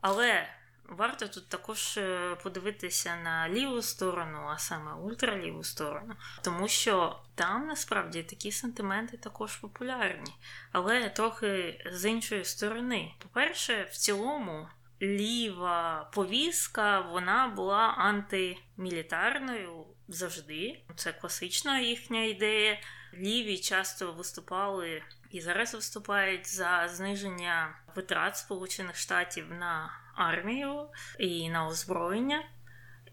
Але 0.00 0.59
варто 0.90 1.28
тут 1.28 1.48
також 1.48 1.96
е, 1.96 2.36
подивитися 2.42 3.16
на 3.16 3.48
ліву 3.48 3.82
сторону, 3.82 4.48
а 4.48 4.58
саме 4.58 4.92
ультраліву 4.92 5.64
сторону, 5.64 6.14
тому 6.42 6.68
що 6.68 7.20
там 7.34 7.66
насправді 7.66 8.22
такі 8.22 8.52
сентименти 8.52 9.16
також 9.16 9.56
популярні, 9.56 10.32
але 10.72 11.08
трохи 11.08 11.84
з 11.92 12.10
іншої 12.10 12.44
сторони. 12.44 13.14
По-перше, 13.18 13.88
в 13.90 13.96
цілому 13.96 14.68
ліва 15.02 16.10
повістка 16.12 17.00
вона 17.00 17.48
була 17.48 17.78
антимілітарною 17.78 19.86
завжди. 20.08 20.84
Це 20.96 21.12
класична 21.12 21.80
їхня 21.80 22.24
ідея. 22.24 22.78
Ліві 23.14 23.58
часто 23.58 24.12
виступали 24.12 25.02
і 25.30 25.40
зараз 25.40 25.74
виступають 25.74 26.48
за 26.48 26.88
зниження 26.88 27.74
витрат 27.96 28.36
Сполучених 28.36 28.96
Штатів 28.96 29.50
на 29.50 29.92
армію 30.14 30.88
і 31.18 31.50
на 31.50 31.66
озброєння. 31.66 32.44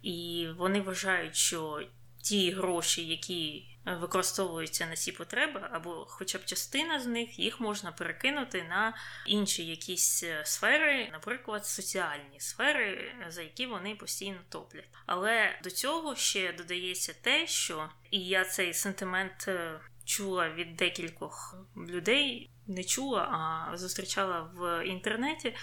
І 0.02 0.48
вони 0.58 0.82
вважають, 0.82 1.36
що 1.36 1.82
ті 2.22 2.52
гроші, 2.52 3.08
які 3.08 3.68
використовуються 3.96 4.86
на 4.86 4.96
ці 4.96 5.12
потреби, 5.12 5.70
або 5.72 6.06
хоча 6.10 6.38
б 6.38 6.46
частина 6.46 7.00
з 7.00 7.06
них 7.06 7.40
їх 7.40 7.60
можна 7.60 7.92
перекинути 7.92 8.64
на 8.64 8.98
інші 9.26 9.66
якісь 9.66 10.24
е, 10.24 10.42
сфери, 10.46 11.10
наприклад, 11.12 11.66
соціальні 11.66 12.40
сфери, 12.40 13.12
за 13.30 13.42
які 13.42 13.66
вони 13.66 13.96
постійно 13.96 14.38
топлять. 14.50 14.90
Але 15.06 15.60
до 15.64 15.72
цього 15.72 16.16
ще 16.16 16.54
додається 16.54 17.14
те, 17.22 17.48
що 17.48 17.90
і 18.12 18.20
я 18.20 18.46
цей 18.46 18.74
сентимент 18.74 19.46
е, 19.48 19.80
чула 20.06 20.50
від 20.50 20.76
декількох 20.76 21.56
людей, 21.78 22.50
не 22.68 22.84
чула, 22.84 23.22
а 23.22 23.78
зустрічала 23.78 24.52
в 24.56 24.86
інтернеті 24.86 25.56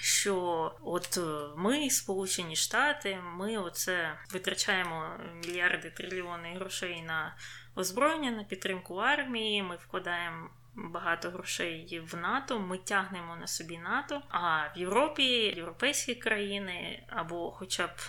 що 0.00 0.36
от 0.82 1.18
е, 1.18 1.20
ми, 1.56 1.90
Сполучені 1.90 2.56
Штати, 2.56 3.18
ми 3.36 3.58
оце 3.58 4.18
витрачаємо 4.32 5.10
мільярди 5.34 5.90
трильйони 5.90 6.54
грошей 6.54 7.02
на 7.02 7.36
озброєння, 7.76 8.30
на 8.30 8.44
підтримку 8.44 8.94
армії. 8.96 9.62
Ми 9.62 9.76
вкладаємо. 9.76 10.50
Багато 10.76 11.30
грошей 11.30 12.00
в 12.12 12.16
НАТО, 12.16 12.60
ми 12.60 12.78
тягнемо 12.78 13.36
на 13.36 13.46
собі 13.46 13.78
НАТО. 13.78 14.22
А 14.28 14.68
в 14.76 14.78
Європі 14.78 15.24
європейські 15.56 16.14
країни 16.14 17.04
або, 17.08 17.50
хоча 17.50 17.86
б 17.86 18.00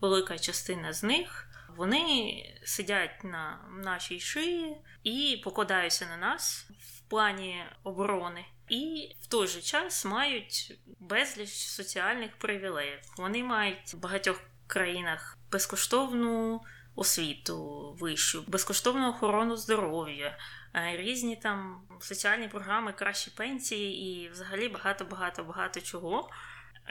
велика 0.00 0.38
частина 0.38 0.92
з 0.92 1.02
них, 1.02 1.48
вони 1.76 2.42
сидять 2.64 3.24
на 3.24 3.58
нашій 3.84 4.20
шиї 4.20 4.76
і 5.02 5.40
покладаються 5.44 6.06
на 6.06 6.16
нас 6.16 6.70
в 6.80 7.10
плані 7.10 7.64
оборони 7.84 8.44
і 8.68 9.12
в 9.20 9.26
той 9.26 9.46
же 9.46 9.60
час 9.60 10.04
мають 10.04 10.78
безліч 11.00 11.50
соціальних 11.50 12.36
привілеїв. 12.36 12.98
Вони 13.16 13.44
мають 13.44 13.94
в 13.94 13.96
багатьох 13.96 14.40
країнах 14.66 15.38
безкоштовну 15.52 16.60
освіту 16.94 17.92
вищу, 18.00 18.44
безкоштовну 18.46 19.08
охорону 19.08 19.56
здоров'я, 19.56 20.38
е, 20.74 20.96
різні 20.96 21.36
там 21.36 21.82
соціальні 22.00 22.48
програми, 22.48 22.92
кращі 22.92 23.30
пенсії 23.30 24.24
і 24.24 24.28
взагалі 24.28 24.68
багато 24.68 25.04
багато 25.04 25.44
багато 25.44 25.80
чого, 25.80 26.30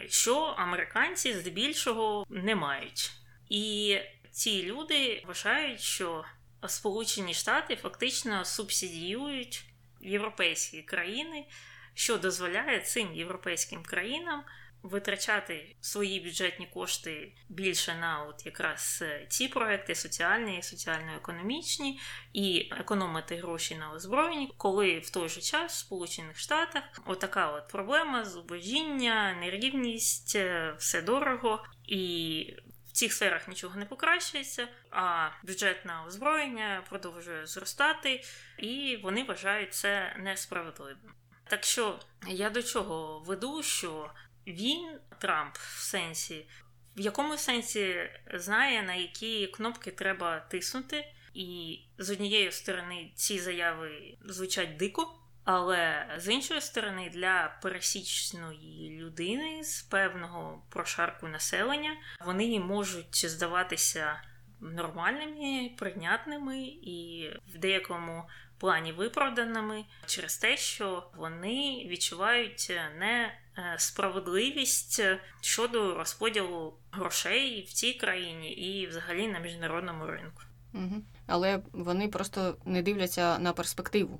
що 0.07 0.39
американці 0.39 1.33
здебільшого 1.33 2.25
не 2.29 2.55
мають. 2.55 3.11
І 3.49 3.97
ці 4.31 4.63
люди 4.63 5.23
вважають, 5.27 5.81
що 5.81 6.25
Сполучені 6.67 7.33
Штати 7.33 7.75
фактично 7.75 8.45
субсидіюють 8.45 9.65
європейські 10.01 10.81
країни, 10.81 11.45
що 11.97 12.17
дозволяє 12.17 12.79
цим 12.79 13.15
європейським 13.15 13.83
країнам 13.83 14.43
витрачати 14.83 15.75
свої 15.81 16.19
бюджетні 16.19 16.67
кошти 16.73 17.33
більше 17.49 17.95
на 17.95 18.23
от 18.23 18.45
якраз 18.45 18.99
е, 19.01 19.25
ці 19.29 19.47
проекти 19.47 19.95
соціальні, 19.95 20.63
соціально-економічні, 20.63 21.99
і 22.33 22.69
економити 22.71 23.35
гроші 23.35 23.75
на 23.75 23.91
озброєнні, 23.91 24.53
коли 24.57 24.99
в 24.99 25.09
той 25.09 25.29
же 25.29 25.41
час 25.41 25.73
в 25.73 25.77
Сполучених 25.77 26.39
Штатах 26.39 26.83
отака 27.05 27.51
от 27.51 27.67
проблема 27.67 28.25
зубожіння, 28.25 29.33
нерівність, 29.33 30.35
е, 30.35 30.75
все 30.77 31.01
дорого 31.01 31.65
і. 31.87 32.53
В 32.87 32.99
цих 32.99 33.13
сферах 33.13 33.47
нічого 33.47 33.75
не 33.75 33.85
покращується, 33.85 34.67
а 34.91 35.29
бюджетне 35.43 35.93
озброєння 36.07 36.83
продовжує 36.89 37.45
зростати, 37.45 38.23
і 38.57 38.99
вони 39.03 39.23
вважають 39.23 39.73
це 39.73 40.15
несправедливим. 40.19 41.13
Так 41.49 41.63
що 41.63 41.99
я 42.27 42.49
до 42.49 42.63
чого 42.63 43.19
веду, 43.19 43.63
що 43.63 44.11
він, 44.47 44.99
Трамп, 45.19 45.55
в 45.55 45.81
сенсі, 45.81 46.45
в 46.97 46.99
якому 46.99 47.37
сенсі 47.37 48.09
знає, 48.33 48.83
на 48.83 48.93
які 48.93 49.47
кнопки 49.47 49.91
треба 49.91 50.39
тиснути, 50.39 51.05
і 51.33 51.79
з 51.97 52.09
однієї 52.09 52.51
сторони 52.51 53.11
ці 53.15 53.39
заяви 53.39 54.17
звучать 54.25 54.77
дико. 54.77 55.13
Але 55.43 56.09
з 56.17 56.33
іншої 56.33 56.61
сторони, 56.61 57.11
для 57.13 57.57
пересічної 57.61 58.99
людини 59.01 59.63
з 59.63 59.81
певного 59.81 60.63
прошарку 60.69 61.27
населення 61.27 61.91
вони 62.25 62.59
можуть 62.59 63.25
здаватися 63.25 64.21
нормальними, 64.59 65.69
прийнятними 65.77 66.59
і 66.67 67.29
в 67.47 67.57
деякому 67.57 68.23
плані 68.57 68.91
виправданими 68.91 69.83
через 70.05 70.37
те, 70.37 70.57
що 70.57 71.03
вони 71.15 71.87
відчувають 71.89 72.71
несправедливість 72.99 75.01
щодо 75.41 75.95
розподілу 75.95 76.73
грошей 76.91 77.65
в 77.69 77.73
цій 77.73 77.93
країні 77.93 78.51
і 78.51 78.87
взагалі 78.87 79.27
на 79.27 79.39
міжнародному 79.39 80.05
ринку. 80.05 80.41
Угу. 80.73 81.03
Але 81.27 81.59
вони 81.71 82.07
просто 82.07 82.57
не 82.65 82.81
дивляться 82.81 83.39
на 83.39 83.53
перспективу 83.53 84.19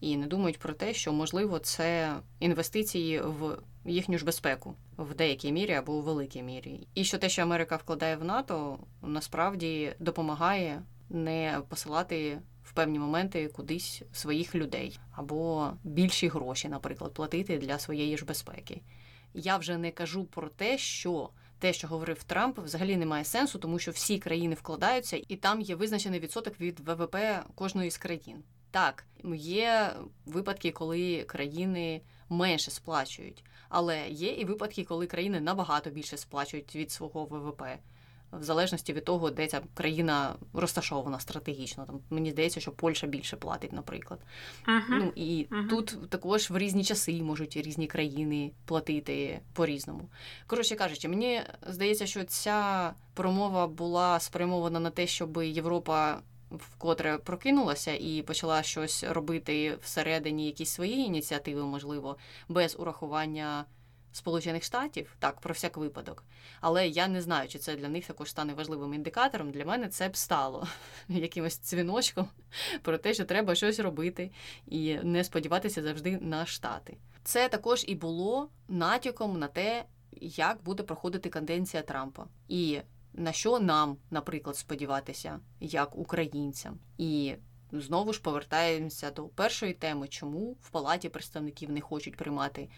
і 0.00 0.16
не 0.16 0.26
думають 0.26 0.58
про 0.58 0.72
те, 0.72 0.94
що 0.94 1.12
можливо 1.12 1.58
це 1.58 2.16
інвестиції 2.40 3.20
в 3.20 3.58
їхню 3.84 4.18
ж 4.18 4.24
безпеку 4.24 4.74
в 4.96 5.14
деякій 5.14 5.52
мірі 5.52 5.72
або 5.72 5.92
у 5.92 6.02
великій 6.02 6.42
мірі. 6.42 6.86
І 6.94 7.04
що 7.04 7.18
те, 7.18 7.28
що 7.28 7.42
Америка 7.42 7.76
вкладає 7.76 8.16
в 8.16 8.24
НАТО, 8.24 8.78
насправді 9.02 9.94
допомагає 9.98 10.82
не 11.10 11.60
посилати 11.68 12.38
в 12.64 12.72
певні 12.72 12.98
моменти 12.98 13.48
кудись 13.48 14.02
своїх 14.12 14.54
людей 14.54 14.98
або 15.12 15.70
більші 15.84 16.28
гроші, 16.28 16.68
наприклад, 16.68 17.14
платити 17.14 17.58
для 17.58 17.78
своєї 17.78 18.16
ж 18.18 18.24
безпеки. 18.24 18.80
Я 19.34 19.56
вже 19.56 19.78
не 19.78 19.90
кажу 19.90 20.24
про 20.24 20.48
те, 20.48 20.78
що 20.78 21.30
те, 21.58 21.72
що 21.72 21.88
говорив 21.88 22.22
Трамп, 22.22 22.58
взагалі 22.58 22.96
не 22.96 23.06
має 23.06 23.24
сенсу, 23.24 23.58
тому 23.58 23.78
що 23.78 23.90
всі 23.90 24.18
країни 24.18 24.54
вкладаються, 24.54 25.22
і 25.28 25.36
там 25.36 25.60
є 25.60 25.74
визначений 25.74 26.20
відсоток 26.20 26.60
від 26.60 26.80
ВВП 26.80 27.16
кожної 27.54 27.90
з 27.90 27.98
країн. 27.98 28.42
Так, 28.70 29.06
є 29.34 29.92
випадки, 30.26 30.70
коли 30.70 31.22
країни 31.22 32.00
менше 32.28 32.70
сплачують, 32.70 33.44
але 33.68 34.08
є 34.08 34.32
і 34.32 34.44
випадки, 34.44 34.84
коли 34.84 35.06
країни 35.06 35.40
набагато 35.40 35.90
більше 35.90 36.16
сплачують 36.16 36.76
від 36.76 36.90
свого 36.90 37.24
ВВП. 37.24 37.62
В 38.32 38.42
залежності 38.42 38.92
від 38.92 39.04
того, 39.04 39.30
де 39.30 39.46
ця 39.46 39.60
країна 39.74 40.34
розташована 40.52 41.20
стратегічно. 41.20 41.84
Там 41.84 42.00
мені 42.10 42.30
здається, 42.30 42.60
що 42.60 42.72
Польща 42.72 43.06
більше 43.06 43.36
платить, 43.36 43.72
наприклад. 43.72 44.20
Uh-huh. 44.66 44.80
Ну 44.90 45.12
і 45.14 45.46
uh-huh. 45.50 45.68
тут 45.68 46.10
також 46.10 46.50
в 46.50 46.58
різні 46.58 46.84
часи 46.84 47.22
можуть 47.22 47.56
різні 47.56 47.86
країни 47.86 48.50
платити 48.66 49.40
по-різному. 49.52 50.08
Коротше 50.46 50.74
кажучи, 50.74 51.08
мені 51.08 51.42
здається, 51.66 52.06
що 52.06 52.24
ця 52.24 52.94
промова 53.14 53.66
була 53.66 54.20
спрямована 54.20 54.80
на 54.80 54.90
те, 54.90 55.06
щоб 55.06 55.42
Європа. 55.42 56.20
Вкотре 56.52 57.18
прокинулася 57.18 57.92
і 57.94 58.22
почала 58.22 58.62
щось 58.62 59.04
робити 59.04 59.78
всередині 59.82 60.46
якісь 60.46 60.70
свої 60.70 60.98
ініціативи, 60.98 61.62
можливо, 61.62 62.16
без 62.48 62.76
урахування 62.78 63.64
Сполучених 64.12 64.64
Штатів, 64.64 65.16
так, 65.18 65.40
про 65.40 65.54
всяк 65.54 65.76
випадок. 65.76 66.24
Але 66.60 66.88
я 66.88 67.08
не 67.08 67.22
знаю, 67.22 67.48
чи 67.48 67.58
це 67.58 67.76
для 67.76 67.88
них 67.88 68.06
також 68.06 68.30
стане 68.30 68.54
важливим 68.54 68.94
індикатором. 68.94 69.50
Для 69.50 69.64
мене 69.64 69.88
це 69.88 70.08
б 70.08 70.16
стало 70.16 70.66
якимось 71.08 71.60
дзвіночком 71.62 72.28
про 72.82 72.98
те, 72.98 73.14
що 73.14 73.24
треба 73.24 73.54
щось 73.54 73.80
робити 73.80 74.30
і 74.66 74.94
не 75.02 75.24
сподіватися 75.24 75.82
завжди 75.82 76.18
на 76.18 76.46
штати. 76.46 76.96
Це 77.24 77.48
також 77.48 77.84
і 77.88 77.94
було 77.94 78.48
натяком 78.68 79.38
на 79.38 79.48
те, 79.48 79.84
як 80.20 80.62
буде 80.62 80.82
проходити 80.82 81.28
канденція 81.28 81.82
Трампа, 81.82 82.26
і 82.48 82.80
на 83.12 83.32
що 83.32 83.60
нам, 83.60 83.96
наприклад, 84.10 84.56
сподіватися, 84.56 85.40
як 85.60 85.96
українцям. 85.98 86.78
І 86.98 87.34
знову 87.72 88.12
ж 88.12 88.22
повертаємося 88.22 89.10
до 89.10 89.24
першої 89.24 89.72
теми, 89.72 90.08
чому 90.08 90.56
в 90.60 90.70
палаті 90.70 91.08
представників 91.08 91.70
не 91.70 91.80
хочуть 91.80 92.16
приймати 92.16 92.68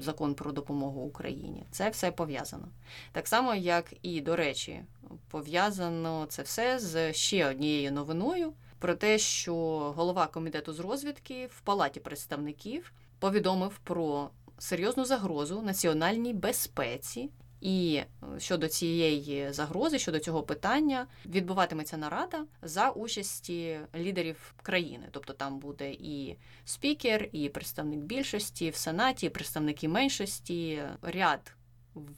закон 0.00 0.34
про 0.34 0.52
допомогу 0.52 1.00
Україні. 1.00 1.64
Це 1.70 1.88
все 1.88 2.10
пов'язано. 2.10 2.68
Так 3.12 3.28
само, 3.28 3.54
як 3.54 3.92
і, 4.02 4.20
до 4.20 4.36
речі, 4.36 4.84
пов'язано 5.30 6.26
це 6.28 6.42
все 6.42 6.78
з 6.78 7.12
ще 7.12 7.48
однією 7.50 7.92
новиною 7.92 8.52
про 8.78 8.94
те, 8.94 9.18
що 9.18 9.54
голова 9.96 10.26
комітету 10.26 10.72
з 10.72 10.80
розвідки 10.80 11.46
в 11.46 11.60
палаті 11.60 12.00
представників 12.00 12.92
повідомив 13.18 13.78
про 13.84 14.30
серйозну 14.58 15.04
загрозу 15.04 15.62
національній 15.62 16.34
безпеці 16.34 17.30
і 17.66 18.02
щодо 18.38 18.68
цієї 18.68 19.52
загрози, 19.52 19.98
щодо 19.98 20.18
цього 20.18 20.42
питання, 20.42 21.06
відбуватиметься 21.26 21.96
нарада 21.96 22.44
за 22.62 22.90
участі 22.90 23.80
лідерів 23.96 24.54
країни. 24.62 25.08
Тобто 25.10 25.32
там 25.32 25.58
буде 25.58 25.90
і 25.90 26.36
спікер, 26.64 27.28
і 27.32 27.48
представник 27.48 28.00
більшості 28.00 28.70
в 28.70 28.76
сенаті, 28.76 29.26
і 29.26 29.30
представники 29.30 29.88
меншості, 29.88 30.82
ряд. 31.02 31.52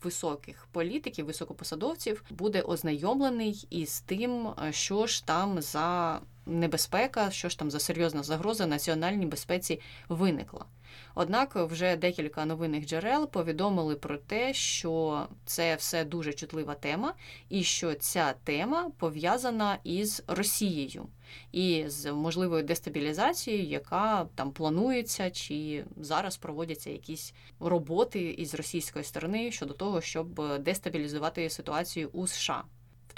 Високих 0.02 0.68
політиків, 0.72 1.26
високопосадовців 1.26 2.24
буде 2.30 2.60
ознайомлений 2.60 3.66
із 3.70 4.00
тим, 4.00 4.48
що 4.70 5.06
ж 5.06 5.26
там 5.26 5.62
за 5.62 6.20
небезпека, 6.46 7.30
що 7.30 7.48
ж 7.48 7.58
там 7.58 7.70
за 7.70 7.80
серйозна 7.80 8.22
загроза 8.22 8.66
національній 8.66 9.26
безпеці 9.26 9.80
виникла. 10.08 10.66
Однак 11.14 11.56
вже 11.56 11.96
декілька 11.96 12.44
новинних 12.44 12.86
джерел 12.86 13.30
повідомили 13.30 13.96
про 13.96 14.18
те, 14.18 14.54
що 14.54 15.26
це 15.44 15.74
все 15.74 16.04
дуже 16.04 16.32
чутлива 16.32 16.74
тема, 16.74 17.14
і 17.48 17.62
що 17.62 17.94
ця 17.94 18.34
тема 18.44 18.90
пов'язана 18.98 19.78
із 19.84 20.22
Росією 20.26 21.06
і 21.52 21.84
з 21.86 22.12
можливою 22.12 22.62
дестабілізацією, 22.62 23.64
яка 23.64 24.28
там 24.34 24.52
планується, 24.52 25.30
чи 25.30 25.84
зараз 25.96 26.36
проводяться 26.36 26.90
якісь 26.90 27.34
роботи 27.60 28.30
із 28.30 28.54
російської 28.54 29.04
сторони 29.04 29.52
щодо 29.52 29.74
того, 29.74 30.00
щоб 30.00 30.58
дестабілізувати 30.62 31.50
ситуацію 31.50 32.08
у 32.12 32.26
США 32.26 32.64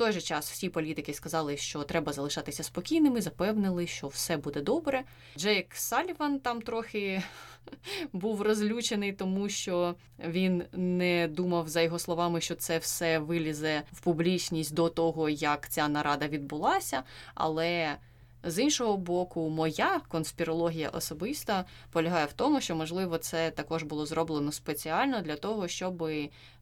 той 0.01 0.13
же 0.13 0.21
час 0.21 0.51
всі 0.51 0.69
політики 0.69 1.15
сказали, 1.15 1.57
що 1.57 1.83
треба 1.83 2.13
залишатися 2.13 2.63
спокійними, 2.63 3.21
запевнили, 3.21 3.87
що 3.87 4.09
все 4.09 4.37
буде 4.37 4.61
добре. 4.61 5.03
Джейк 5.39 5.75
Саліван 5.75 6.39
там 6.39 6.63
трохи 6.63 7.23
був 8.13 8.43
розлючений, 8.43 9.13
тому 9.13 9.49
що 9.49 9.95
він 10.19 10.65
не 10.73 11.29
думав, 11.29 11.69
за 11.69 11.81
його 11.81 11.99
словами, 11.99 12.41
що 12.41 12.55
це 12.55 12.79
все 12.79 13.19
вилізе 13.19 13.83
в 13.93 14.01
публічність 14.01 14.75
до 14.75 14.89
того, 14.89 15.29
як 15.29 15.69
ця 15.69 15.89
нарада 15.89 16.29
відбулася. 16.29 17.03
Але 17.35 17.97
з 18.45 18.59
іншого 18.59 18.97
боку, 18.97 19.49
моя 19.49 20.01
конспірологія 20.09 20.89
особиста 20.89 21.65
полягає 21.91 22.27
в 22.27 22.33
тому, 22.33 22.61
що 22.61 22.77
можливо 22.77 23.19
це 23.19 23.51
також 23.51 23.83
було 23.83 24.07
зроблено 24.07 24.53
спеціально 24.53 25.21
для 25.21 25.37
того, 25.37 25.69
щоб 25.69 26.11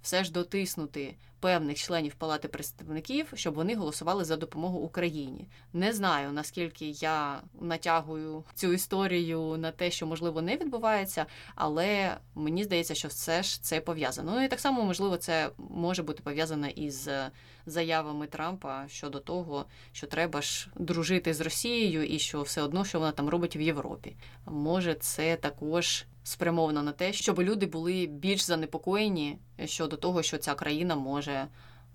все 0.02 0.24
ж 0.24 0.32
дотиснути 0.32 1.14
певних 1.40 1.78
членів 1.78 2.14
Палати 2.14 2.48
представників, 2.48 3.32
щоб 3.34 3.54
вони 3.54 3.74
голосували 3.74 4.24
за 4.24 4.36
допомогу 4.36 4.78
Україні. 4.78 5.48
Не 5.72 5.92
знаю 5.92 6.32
наскільки 6.32 6.86
я 6.88 7.40
натягую 7.60 8.44
цю 8.54 8.72
історію 8.72 9.56
на 9.58 9.70
те, 9.70 9.90
що 9.90 10.06
можливо 10.06 10.42
не 10.42 10.56
відбувається, 10.56 11.26
але 11.54 12.16
мені 12.34 12.64
здається, 12.64 12.94
що 12.94 13.08
все 13.08 13.42
ж 13.42 13.62
це 13.62 13.80
пов'язано. 13.80 14.32
Ну 14.34 14.44
і 14.44 14.48
так 14.48 14.60
само 14.60 14.84
можливо, 14.84 15.16
це 15.16 15.50
може 15.58 16.02
бути 16.02 16.22
пов'язано 16.22 16.68
із 16.68 17.08
заявами 17.66 18.26
Трампа 18.26 18.88
щодо 18.88 19.20
того, 19.20 19.64
що 19.92 20.06
треба 20.06 20.42
ж 20.42 20.68
дружити 20.76 21.34
з 21.34 21.40
Росією, 21.40 22.04
і 22.04 22.18
що 22.18 22.42
все 22.42 22.62
одно, 22.62 22.84
що 22.84 22.98
вона 22.98 23.12
там 23.12 23.28
робить 23.28 23.56
в 23.56 23.60
Європі. 23.60 24.16
Може, 24.46 24.94
це 24.94 25.36
також 25.36 26.04
спрямовано 26.28 26.82
на 26.82 26.92
те, 26.92 27.12
щоб 27.12 27.40
люди 27.40 27.66
були 27.66 28.06
більш 28.06 28.40
занепокоєні 28.40 29.38
щодо 29.64 29.96
того, 29.96 30.22
що 30.22 30.38
ця 30.38 30.54
країна 30.54 30.96
може 30.96 31.48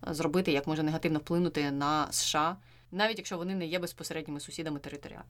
зробити, 0.07 0.51
як 0.51 0.67
може 0.67 0.83
негативно 0.83 1.19
вплинути 1.19 1.71
на 1.71 2.11
США, 2.11 2.57
навіть 2.91 3.17
якщо 3.17 3.37
вони 3.37 3.55
не 3.55 3.65
є 3.65 3.79
безпосередніми 3.79 4.39
сусідами 4.39 4.79
територіально. 4.79 5.25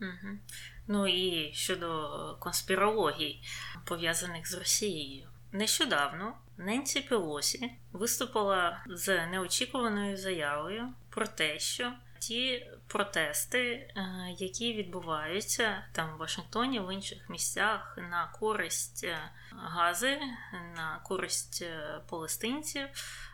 Угу. 0.00 0.38
Ну 0.86 1.06
і 1.06 1.52
щодо 1.52 2.36
конспірологій, 2.40 3.42
пов'язаних 3.84 4.48
з 4.48 4.54
Росією. 4.54 5.28
Нещодавно 5.52 6.34
Ненсі 6.56 7.00
Пелосі 7.00 7.72
виступила 7.92 8.84
з 8.88 9.26
неочікуваною 9.26 10.16
заявою 10.16 10.88
про 11.10 11.26
те, 11.26 11.58
що 11.58 11.92
ті 12.22 12.70
протести, 12.86 13.72
е, 13.72 13.92
які 14.38 14.74
відбуваються 14.74 15.84
там 15.92 16.14
в 16.14 16.18
Вашингтоні, 16.18 16.80
в 16.80 16.94
інших 16.94 17.30
місцях 17.30 17.98
на 18.10 18.26
користь 18.26 19.04
е, 19.04 19.18
гази, 19.50 20.18
на 20.76 21.00
користь 21.04 21.62
е, 21.62 22.00
палестинців, 22.08 22.88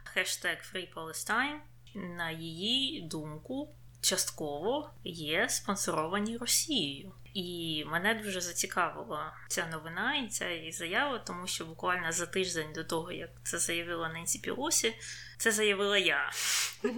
хештег 0.05 0.59
Free 0.75 0.95
Palestine, 0.95 1.59
на 1.95 2.31
її 2.31 3.03
думку, 3.03 3.75
частково 4.01 4.91
є 5.05 5.49
спонсоровані 5.49 6.37
Росією. 6.37 7.13
І 7.35 7.85
мене 7.87 8.15
дуже 8.15 8.41
зацікавила 8.41 9.37
ця 9.49 9.67
новина 9.67 10.17
і 10.17 10.29
ця 10.29 10.51
її 10.51 10.73
заява, 10.73 11.19
тому 11.19 11.47
що 11.47 11.65
буквально 11.65 12.13
за 12.13 12.27
тиждень 12.27 12.73
до 12.75 12.85
того, 12.85 13.13
як 13.13 13.31
це 13.43 13.59
заявила 13.59 14.09
Ненсі 14.09 14.39
Пілосі, 14.39 14.95
це 15.39 15.51
заявила 15.51 15.99
я. 15.99 16.31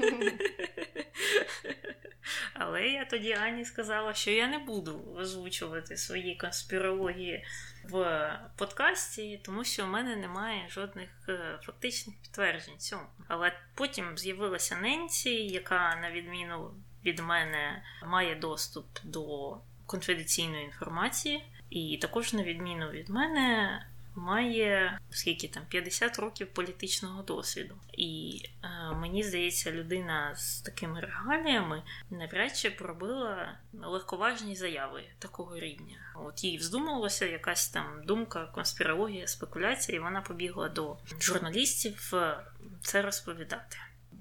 Але 2.55 2.83
я 2.89 3.05
тоді 3.05 3.33
Ані 3.33 3.65
сказала, 3.65 4.15
що 4.15 4.31
я 4.31 4.49
не 4.49 4.59
буду 4.59 5.15
озвучувати 5.17 5.97
свої 5.97 6.37
конспірології 6.37 7.45
в 7.85 8.31
подкасті, 8.57 9.41
тому 9.45 9.65
що 9.65 9.85
в 9.85 9.89
мене 9.89 10.17
немає 10.17 10.69
жодних 10.69 11.09
е, 11.29 11.59
фактичних 11.63 12.17
підтверджень 12.23 12.79
цьому. 12.79 13.07
Але 13.29 13.53
потім 13.75 14.19
з'явилася 14.19 14.77
Ненсі, 14.77 15.47
яка, 15.47 15.97
на 15.97 16.11
відміну 16.11 16.75
від 17.05 17.19
мене, 17.19 17.83
має 18.07 18.35
доступ 18.35 18.87
до 19.05 19.57
конфіденційної 19.91 20.65
інформації, 20.65 21.45
і 21.71 21.99
також, 22.03 22.33
на 22.33 22.43
відміну 22.43 22.91
від 22.91 23.09
мене, 23.09 23.87
має 24.15 24.99
скільки 25.11 25.49
там 25.49 25.63
50 25.69 26.19
років 26.19 26.47
політичного 26.47 27.23
досвіду. 27.23 27.75
І 27.93 28.43
е, 28.63 28.69
мені 28.95 29.23
здається, 29.23 29.73
людина 29.73 30.35
з 30.37 30.61
такими 30.61 31.01
регаліями 31.01 31.83
навряд 32.11 32.57
чи 32.57 32.71
пробила 32.71 33.59
легковажні 33.73 34.57
заяви 34.57 35.05
такого 35.19 35.59
рівня. 35.59 35.97
От 36.17 36.45
їй 36.45 36.59
вздумалася 36.59 37.27
якась 37.27 37.69
там 37.69 38.05
думка, 38.05 38.47
конспірологія, 38.47 39.27
спекуляція, 39.27 39.99
і 39.99 40.01
вона 40.01 40.21
побігла 40.21 40.69
до 40.69 40.99
журналістів 41.21 42.11
е, 42.15 42.45
це 42.83 43.03
розповідати. 43.03 43.77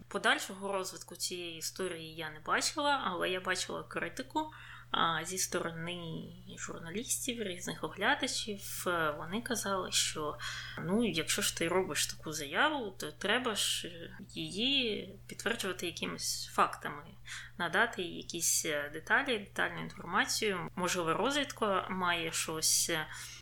Подальшого 0.08 0.72
розвитку 0.72 1.16
цієї 1.16 1.58
історії 1.58 2.16
я 2.16 2.30
не 2.30 2.40
бачила, 2.40 3.02
але 3.06 3.30
я 3.30 3.40
бачила 3.40 3.84
критику 3.84 4.52
зі 5.24 5.38
сторони 5.38 6.24
журналістів, 6.58 7.44
різних 7.44 7.84
оглядачів, 7.84 8.84
е, 8.88 9.16
вони 9.18 9.42
казали, 9.42 9.92
що 9.92 10.38
ну, 10.84 11.06
якщо 11.06 11.42
ж 11.42 11.58
ти 11.58 11.68
робиш 11.68 12.08
таку 12.08 12.32
заяву, 12.32 12.96
то 12.98 13.12
треба 13.12 13.56
ж 13.56 13.92
її 14.30 15.10
підтверджувати 15.28 15.86
якимись 15.86 16.50
фактами, 16.54 17.04
надати 17.58 18.02
якісь 18.02 18.64
деталі, 18.94 19.40
детальну 19.40 19.82
інформацію. 19.82 20.70
Можливо, 20.76 21.14
розвідка 21.14 21.88
має 21.90 22.32
щось. 22.32 22.92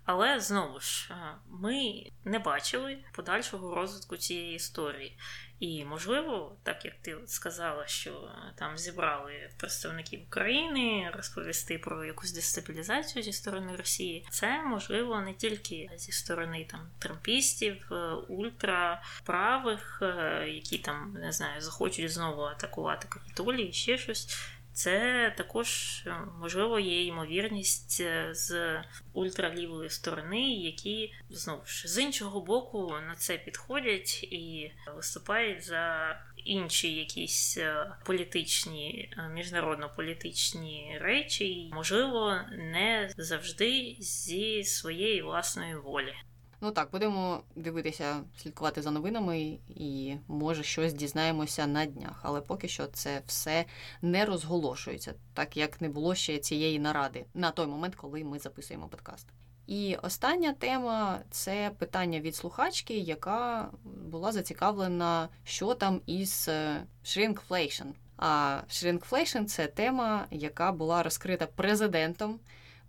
Але 0.06 0.40
знову 0.40 0.80
ж 0.80 1.16
ми 1.50 2.06
не 2.26 2.40
бачили 2.40 2.98
подальшого 3.14 3.76
розвитку 3.76 4.18
цієї 4.18 4.56
історії. 4.56 5.18
І, 5.60 5.86
можливо, 5.86 6.56
так 6.64 6.86
як 6.86 6.94
ти 7.02 7.18
сказала, 7.26 7.88
що 7.88 8.30
там 8.56 8.78
зібрали 8.78 9.50
представників 9.58 10.22
України 10.28 11.12
розповісти 11.16 11.78
про 11.78 12.06
якусь 12.06 12.32
дестабілізацію 12.32 13.24
зі 13.24 13.34
сторони 13.34 13.76
Росії, 13.76 14.26
це 14.30 14.64
можливо 14.64 15.22
не 15.22 15.34
тільки 15.34 15.90
зі 15.96 16.12
сторони 16.12 16.68
там 16.70 16.80
трампістів, 17.00 17.88
е, 17.92 17.96
ультраправих, 18.28 20.00
е, 20.02 20.46
які 20.48 20.78
там 20.78 21.14
не 21.14 21.32
знаю, 21.32 21.62
захочуть 21.62 22.12
знову 22.12 22.42
атакувати 22.42 23.08
капітолії, 23.10 23.74
ще 23.74 23.98
щось. 23.98 24.38
Це 24.78 25.34
також 25.38 26.04
е, 26.08 26.16
можливо 26.40 26.80
є 26.80 27.06
ймовірність 27.06 28.02
е, 28.02 28.30
з 28.32 28.76
ультралівої 29.14 29.90
сторони, 29.90 30.54
які 30.54 31.14
знову 31.30 31.66
ж 31.66 31.88
з 31.88 32.00
іншого 32.00 32.42
боку 32.42 32.96
на 33.08 33.16
це 33.16 33.38
підходять 33.38 34.24
і 34.24 34.72
виступають 34.96 35.64
за 35.64 36.16
інші 36.36 36.96
якісь 36.96 37.58
е, 37.58 37.92
політичні 38.06 39.14
міжнародно-політичні 39.34 40.98
речі, 41.02 41.70
можливо, 41.74 42.40
не 42.52 43.14
завжди 43.18 43.96
зі 44.00 44.64
своєї 44.64 45.22
власної 45.22 45.76
волі. 45.76 46.14
Ну 46.62 46.72
так, 46.72 46.92
будемо 46.92 47.44
дивитися, 47.56 48.24
слідкувати 48.38 48.82
за 48.82 48.92
новинами 48.92 49.58
і 49.70 50.16
може 50.28 50.64
щось 50.64 50.94
дізнаємося 50.94 51.68
на 51.68 51.86
днях. 51.86 52.20
Але 52.24 52.42
поки 52.42 52.68
що 52.68 52.88
це 52.88 53.22
все 53.26 53.66
не 54.02 54.26
розголошується, 54.26 55.14
так 55.34 55.58
як 55.58 55.82
не 55.82 55.90
було 55.90 56.16
ще 56.16 56.38
цієї 56.38 56.80
наради 56.80 57.26
на 57.34 57.52
той 57.52 57.68
момент, 57.68 57.96
коли 57.96 58.24
ми 58.24 58.40
записуємо 58.40 58.88
подкаст. 58.88 59.28
І 59.68 59.96
остання 59.96 60.54
тема 60.54 61.20
це 61.32 61.72
питання 61.78 62.20
від 62.20 62.36
слухачки, 62.36 62.98
яка 62.98 63.70
була 63.84 64.32
зацікавлена, 64.32 65.30
що 65.44 65.74
там 65.74 66.02
із 66.06 66.46
е, 66.50 66.84
shrinkflation. 67.04 67.86
А 68.18 68.62
shrinkflation– 68.70 69.46
це 69.46 69.68
тема, 69.68 70.28
яка 70.32 70.72
була 70.72 71.04
розкрита 71.04 71.46
президентом 71.46 72.40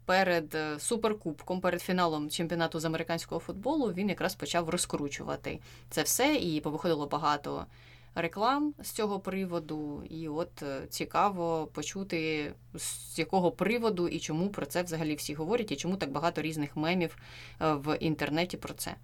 перед 0.08 0.54
е, 0.54 0.78
суперкубком, 0.78 1.60
перед 1.60 1.82
фіналом 1.82 2.30
чемпіонату 2.30 2.80
з 2.80 2.84
американського 2.84 3.40
футболу, 3.40 3.92
він 3.92 4.08
якраз 4.08 4.34
почав 4.34 4.68
розкручувати 4.68 5.60
це 5.90 6.02
все, 6.02 6.34
і 6.34 6.60
повиходило 6.60 7.06
багато 7.06 7.66
реклам 8.14 8.74
з 8.82 8.90
цього 8.90 9.20
приводу. 9.20 10.02
І 10.10 10.28
от 10.28 10.62
е, 10.62 10.86
цікаво 10.88 11.68
почути, 11.72 12.52
з 12.74 13.18
якого 13.18 13.50
приводу 13.50 14.08
і 14.08 14.18
чому 14.18 14.48
про 14.48 14.66
це 14.66 14.82
взагалі 14.82 15.14
всі 15.14 15.34
говорять, 15.34 15.72
і 15.72 15.76
чому 15.76 15.96
так 15.96 16.12
багато 16.12 16.42
різних 16.42 16.76
мемів 16.76 17.16
е, 17.60 17.72
в 17.72 17.96
інтернеті 17.96 18.56
про 18.56 18.74
це. 18.74 18.94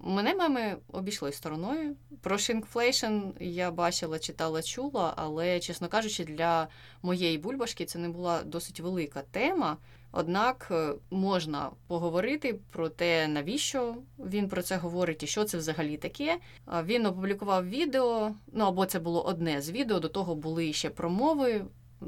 Мене 0.00 0.34
меми 0.34 0.76
обійшли 0.92 1.32
стороною. 1.32 1.96
Про 2.20 2.38
shrinkflation 2.38 3.18
я 3.40 3.70
бачила, 3.70 4.18
читала, 4.18 4.62
чула, 4.62 5.14
але, 5.16 5.60
чесно 5.60 5.88
кажучи, 5.88 6.24
для 6.24 6.68
моєї 7.02 7.38
бульбашки 7.38 7.84
це 7.84 7.98
не 7.98 8.08
була 8.08 8.42
досить 8.42 8.80
велика 8.80 9.22
тема. 9.30 9.76
Однак 10.12 10.68
е, 10.70 10.94
можна 11.10 11.70
поговорити 11.86 12.58
про 12.70 12.88
те, 12.88 13.28
навіщо 13.28 13.96
він 14.18 14.48
про 14.48 14.62
це 14.62 14.76
говорить 14.76 15.22
і 15.22 15.26
що 15.26 15.44
це 15.44 15.58
взагалі 15.58 15.96
таке. 15.96 16.38
Він 16.84 17.06
опублікував 17.06 17.68
відео, 17.68 18.34
ну 18.52 18.64
або 18.64 18.86
це 18.86 18.98
було 18.98 19.22
одне 19.22 19.62
з 19.62 19.70
відео, 19.70 20.00
до 20.00 20.08
того 20.08 20.34
були 20.34 20.72
ще 20.72 20.90
промови 20.90 21.64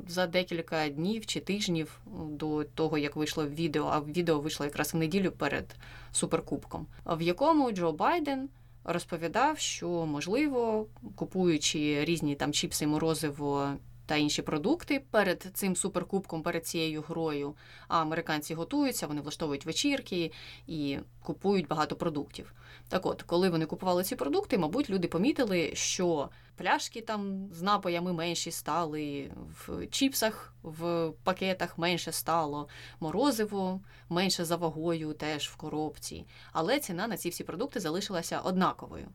за 0.08 0.26
декілька 0.26 0.88
днів 0.88 1.26
чи 1.26 1.40
тижнів 1.40 2.00
до 2.16 2.64
того, 2.64 2.98
як 2.98 3.16
вийшло 3.16 3.46
відео, 3.46 3.86
а 3.92 4.00
відео 4.00 4.40
вийшло 4.40 4.66
якраз 4.66 4.94
в 4.94 4.96
неділю 4.96 5.32
перед 5.32 5.76
суперкубком, 6.12 6.86
в 7.06 7.22
якому 7.22 7.72
Джо 7.72 7.92
Байден. 7.92 8.48
Розповідав, 8.84 9.58
що 9.58 9.88
можливо, 9.88 10.86
купуючи 11.14 12.04
різні 12.04 12.34
там 12.34 12.52
чіпси, 12.52 12.86
морозиво 12.86 13.72
та 14.10 14.16
інші 14.16 14.42
продукти 14.42 15.02
перед 15.10 15.46
цим 15.54 15.76
суперкубком, 15.76 16.42
перед 16.42 16.66
цією 16.66 17.02
грою. 17.02 17.54
А 17.88 18.00
американці 18.00 18.54
готуються, 18.54 19.06
вони 19.06 19.20
влаштовують 19.20 19.66
вечірки 19.66 20.32
і 20.66 20.98
купують 21.22 21.68
багато 21.68 21.96
продуктів. 21.96 22.54
Так 22.88 23.06
от, 23.06 23.22
коли 23.22 23.50
вони 23.50 23.66
купували 23.66 24.02
ці 24.02 24.16
продукти, 24.16 24.58
мабуть, 24.58 24.90
люди 24.90 25.08
помітили, 25.08 25.70
що 25.74 26.28
пляшки 26.56 27.00
там 27.00 27.48
з 27.52 27.62
напоями 27.62 28.12
менші 28.12 28.50
стали, 28.50 29.30
в 29.66 29.86
чіпсах 29.86 30.54
в 30.62 31.12
пакетах 31.24 31.78
менше 31.78 32.12
стало, 32.12 32.68
морозиво 33.00 33.80
менше 34.08 34.44
за 34.44 34.56
вагою, 34.56 35.12
теж 35.12 35.48
в 35.48 35.56
коробці. 35.56 36.26
Але 36.52 36.78
ціна 36.78 37.08
на 37.08 37.16
ці 37.16 37.28
всі 37.28 37.44
продукти 37.44 37.80
залишилася 37.80 38.40
однаковою. 38.40 39.08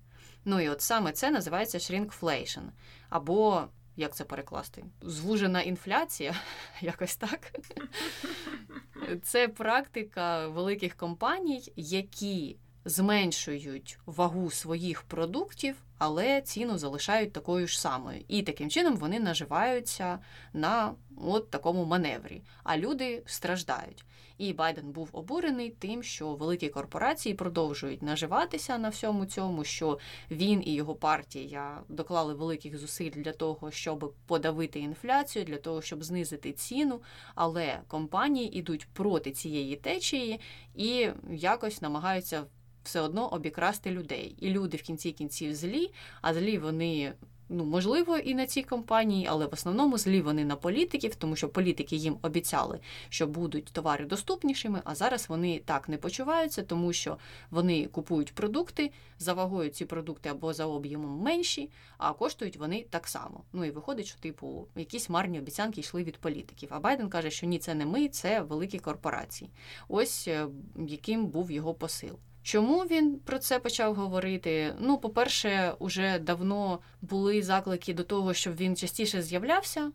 Ну 0.45 0.59
і 0.59 0.69
от 0.69 0.81
саме 0.81 1.11
це 1.11 1.31
називається 1.31 1.77
shrinkflation, 1.77 2.63
або 3.09 3.63
як 3.97 4.15
це 4.15 4.23
перекласти? 4.23 4.85
Звужена 5.01 5.61
інфляція, 5.61 6.35
якось 6.81 7.15
так. 7.15 7.51
Це 9.23 9.47
практика 9.47 10.47
великих 10.47 10.95
компаній, 10.95 11.71
які 11.75 12.57
зменшують 12.85 13.99
вагу 14.05 14.51
своїх 14.51 15.01
продуктів, 15.01 15.75
але 15.97 16.41
ціну 16.41 16.77
залишають 16.77 17.33
такою 17.33 17.67
ж 17.67 17.81
самою. 17.81 18.23
І 18.27 18.41
таким 18.41 18.69
чином 18.69 18.95
вони 18.95 19.19
наживаються 19.19 20.19
на 20.53 20.93
от 21.17 21.49
такому 21.49 21.85
маневрі. 21.85 22.41
А 22.63 22.77
люди 22.77 23.23
страждають. 23.25 24.05
І 24.37 24.53
Байден 24.53 24.91
був 24.91 25.09
обурений 25.11 25.69
тим, 25.69 26.03
що 26.03 26.35
великі 26.35 26.69
корпорації 26.69 27.35
продовжують 27.35 28.01
наживатися 28.01 28.77
на 28.77 28.89
всьому 28.89 29.25
цьому, 29.25 29.63
що 29.63 29.99
він 30.31 30.63
і 30.65 30.73
його 30.73 30.95
партія 30.95 31.83
доклали 31.89 32.33
великих 32.33 32.77
зусиль 32.77 33.11
для 33.11 33.31
того, 33.31 33.71
щоб 33.71 34.13
подавити 34.25 34.79
інфляцію, 34.79 35.45
для 35.45 35.57
того, 35.57 35.81
щоб 35.81 36.03
знизити 36.03 36.51
ціну. 36.51 37.01
Але 37.35 37.81
компанії 37.87 38.57
йдуть 38.57 38.87
проти 38.93 39.31
цієї 39.31 39.75
течії 39.75 40.39
і 40.75 41.09
якось 41.31 41.81
намагаються. 41.81 42.43
Все 42.83 43.01
одно 43.01 43.27
обікрасти 43.27 43.91
людей, 43.91 44.35
і 44.39 44.49
люди 44.49 44.77
в 44.77 44.81
кінці 44.81 45.11
кінців 45.11 45.55
злі, 45.55 45.91
а 46.21 46.33
злі 46.33 46.57
вони 46.57 47.13
ну, 47.49 47.65
можливо, 47.65 48.17
і 48.17 48.35
на 48.35 48.45
цій 48.45 48.63
компанії, 48.63 49.27
але 49.29 49.45
в 49.45 49.53
основному 49.53 49.97
злі 49.97 50.21
вони 50.21 50.45
на 50.45 50.55
політиків, 50.55 51.15
тому 51.15 51.35
що 51.35 51.49
політики 51.49 51.95
їм 51.95 52.17
обіцяли, 52.21 52.79
що 53.09 53.27
будуть 53.27 53.65
товари 53.65 54.05
доступнішими, 54.05 54.81
а 54.83 54.95
зараз 54.95 55.29
вони 55.29 55.61
так 55.65 55.89
не 55.89 55.97
почуваються, 55.97 56.63
тому 56.63 56.93
що 56.93 57.17
вони 57.51 57.87
купують 57.87 58.33
продукти, 58.33 58.91
за 59.19 59.33
вагою 59.33 59.69
ці 59.69 59.85
продукти 59.85 60.29
або 60.29 60.53
за 60.53 60.65
об'ємом 60.65 61.19
менші, 61.19 61.69
а 61.97 62.13
коштують 62.13 62.57
вони 62.57 62.85
так 62.89 63.07
само. 63.07 63.43
Ну 63.53 63.65
і 63.65 63.71
виходить, 63.71 64.05
що 64.05 64.19
типу 64.19 64.67
якісь 64.75 65.09
марні 65.09 65.39
обіцянки 65.39 65.81
йшли 65.81 66.03
від 66.03 66.17
політиків. 66.17 66.69
А 66.71 66.79
Байден 66.79 67.09
каже, 67.09 67.31
що 67.31 67.47
ні, 67.47 67.59
це 67.59 67.75
не 67.75 67.85
ми, 67.85 68.07
це 68.07 68.41
великі 68.41 68.79
корпорації. 68.79 69.49
Ось 69.87 70.27
е, 70.27 70.47
яким 70.87 71.27
був 71.27 71.51
його 71.51 71.73
посил. 71.73 72.19
Чому 72.45 72.79
він 72.79 73.19
про 73.19 73.39
це 73.39 73.59
почав 73.59 73.95
говорити? 73.95 74.75
Ну, 74.79 74.97
по-перше, 74.97 75.73
уже 75.79 76.19
давно 76.19 76.79
були 77.01 77.43
заклики 77.43 77.93
до 77.93 78.03
того, 78.03 78.33
щоб 78.33 78.55
він 78.55 78.75
частіше 78.75 79.21
з'являвся 79.21 79.91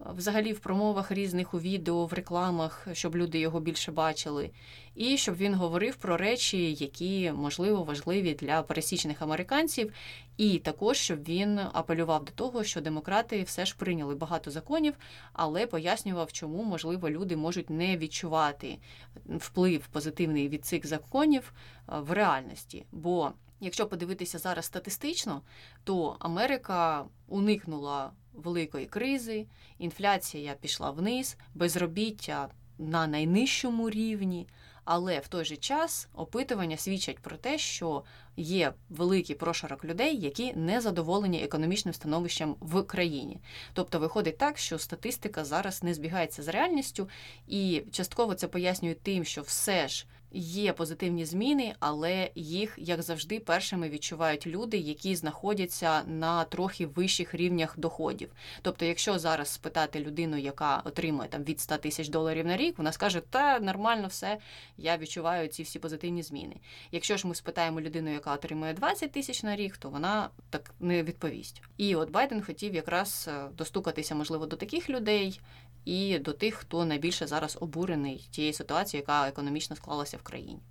взагалі 0.00 0.52
в 0.52 0.60
промовах 0.60 1.10
різних 1.10 1.54
у 1.54 1.60
відео, 1.60 2.06
в 2.06 2.12
рекламах, 2.12 2.88
щоб 2.92 3.16
люди 3.16 3.38
його 3.38 3.60
більше 3.60 3.92
бачили, 3.92 4.50
і 4.94 5.16
щоб 5.16 5.36
він 5.36 5.54
говорив 5.54 5.96
про 5.96 6.16
речі, 6.16 6.72
які 6.74 7.32
можливо 7.32 7.84
важливі 7.84 8.34
для 8.34 8.62
пересічних 8.62 9.22
американців, 9.22 9.92
і 10.36 10.58
також 10.58 10.96
щоб 10.96 11.24
він 11.24 11.60
апелював 11.72 12.24
до 12.24 12.32
того, 12.32 12.64
що 12.64 12.80
демократи 12.80 13.42
все 13.42 13.66
ж 13.66 13.76
прийняли 13.76 14.14
багато 14.14 14.50
законів, 14.50 14.94
але 15.32 15.66
пояснював, 15.66 16.32
чому 16.32 16.62
можливо 16.62 17.10
люди 17.10 17.36
можуть 17.36 17.70
не 17.70 17.96
відчувати 17.96 18.78
вплив 19.26 19.86
позитивний 19.86 20.48
від 20.48 20.64
цих 20.64 20.86
законів 20.86 21.52
в 21.86 22.12
реальності. 22.12 22.86
Бо 22.92 23.32
Якщо 23.60 23.86
подивитися 23.86 24.38
зараз 24.38 24.64
статистично, 24.64 25.42
то 25.84 26.16
Америка 26.18 27.04
уникнула 27.26 28.12
великої 28.32 28.86
кризи, 28.86 29.46
інфляція 29.78 30.54
пішла 30.60 30.90
вниз, 30.90 31.36
безробіття 31.54 32.48
на 32.78 33.06
найнижчому 33.06 33.90
рівні. 33.90 34.46
Але 34.90 35.18
в 35.18 35.28
той 35.28 35.44
же 35.44 35.56
час 35.56 36.08
опитування 36.14 36.76
свідчать 36.76 37.18
про 37.18 37.36
те, 37.36 37.58
що 37.58 38.04
є 38.36 38.72
великий 38.88 39.36
прошарок 39.36 39.84
людей, 39.84 40.20
які 40.20 40.52
не 40.54 40.80
задоволені 40.80 41.42
економічним 41.42 41.94
становищем 41.94 42.56
в 42.60 42.82
країні. 42.82 43.40
Тобто 43.72 43.98
виходить 43.98 44.38
так, 44.38 44.58
що 44.58 44.78
статистика 44.78 45.44
зараз 45.44 45.82
не 45.82 45.94
збігається 45.94 46.42
з 46.42 46.48
реальністю, 46.48 47.08
і 47.46 47.82
частково 47.92 48.34
це 48.34 48.48
пояснює 48.48 48.94
тим, 48.94 49.24
що 49.24 49.42
все 49.42 49.88
ж. 49.88 50.06
Є 50.32 50.72
позитивні 50.72 51.24
зміни, 51.24 51.74
але 51.80 52.30
їх, 52.34 52.74
як 52.78 53.02
завжди, 53.02 53.40
першими 53.40 53.88
відчувають 53.88 54.46
люди, 54.46 54.76
які 54.76 55.16
знаходяться 55.16 56.02
на 56.02 56.44
трохи 56.44 56.86
вищих 56.86 57.34
рівнях 57.34 57.78
доходів. 57.78 58.32
Тобто, 58.62 58.84
якщо 58.84 59.18
зараз 59.18 59.48
спитати 59.48 60.00
людину, 60.00 60.36
яка 60.36 60.82
отримує 60.84 61.28
там 61.28 61.44
від 61.44 61.60
100 61.60 61.76
тисяч 61.76 62.08
доларів 62.08 62.46
на 62.46 62.56
рік, 62.56 62.78
вона 62.78 62.92
скаже, 62.92 63.20
та 63.30 63.60
нормально 63.60 64.08
все, 64.08 64.38
я 64.76 64.96
відчуваю 64.96 65.48
ці 65.48 65.62
всі 65.62 65.78
позитивні 65.78 66.22
зміни. 66.22 66.56
Якщо 66.92 67.16
ж 67.16 67.26
ми 67.26 67.34
спитаємо 67.34 67.80
людину, 67.80 68.12
яка 68.12 68.34
отримує 68.34 68.72
20 68.72 69.12
тисяч 69.12 69.42
на 69.42 69.56
рік, 69.56 69.76
то 69.76 69.90
вона 69.90 70.30
так 70.50 70.74
не 70.80 71.02
відповість. 71.02 71.62
І 71.76 71.94
от 71.94 72.10
Байден 72.10 72.42
хотів 72.42 72.74
якраз 72.74 73.28
е, 73.28 73.48
достукатися, 73.56 74.14
можливо, 74.14 74.46
до 74.46 74.56
таких 74.56 74.90
людей 74.90 75.40
і 75.88 76.18
до 76.18 76.32
тих, 76.32 76.54
хто 76.54 76.84
найбільше 76.84 77.26
зараз 77.26 77.58
обурений 77.60 78.28
тією 78.30 78.52
ситуацією, 78.52 79.02
яка 79.02 79.28
економічно 79.28 79.76
склалася 79.76 80.16
в 80.16 80.22
країні. 80.22 80.62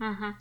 Угу. 0.00 0.34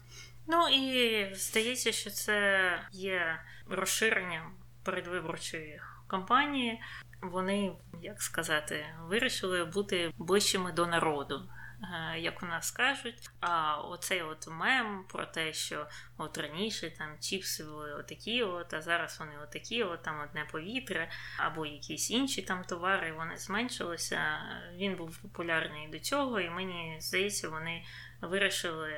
Ну 0.48 0.68
і 0.70 1.36
здається, 1.36 1.92
що 1.92 2.10
це 2.10 2.70
є 2.92 3.40
розширенням 3.70 4.54
передвиборчої 4.84 5.82
кампанії. 6.08 6.82
Вони, 7.22 7.72
як 8.02 8.22
сказати, 8.22 8.86
вирішили 9.02 9.66
бути 9.66 10.12
ближчими 10.18 10.72
до 10.72 10.86
народу. 10.86 11.50
Е, 11.94 12.20
як 12.20 12.44
у 12.44 12.46
нас 12.46 12.72
кажуть. 12.72 13.30
А 13.40 13.78
оцей 13.78 14.22
от 14.22 14.48
мем 14.48 15.06
про 15.10 15.26
те, 15.26 15.54
що 15.54 15.88
от 16.18 16.38
раніше 16.38 16.92
там 16.98 17.20
чіпси 17.20 17.64
були 17.64 17.94
отакі, 17.94 18.44
от, 18.44 18.74
а 18.74 18.82
зараз 18.82 19.20
вони 19.20 19.32
отакі, 19.44 19.84
от 19.84 20.04
там 20.04 20.20
одне 20.20 20.48
повітря, 20.52 21.08
або 21.38 21.66
якісь 21.66 22.12
інші 22.12 22.42
там 22.42 22.64
товари, 22.64 23.14
вони 23.14 23.38
зменшилися. 23.38 24.40
Він 24.76 24.96
був 24.96 25.18
популярний 25.18 25.88
до 25.88 26.00
цього, 26.00 26.40
і 26.40 26.50
мені 26.50 26.98
здається, 27.00 27.50
вони 27.50 27.84
вирішили 28.22 28.94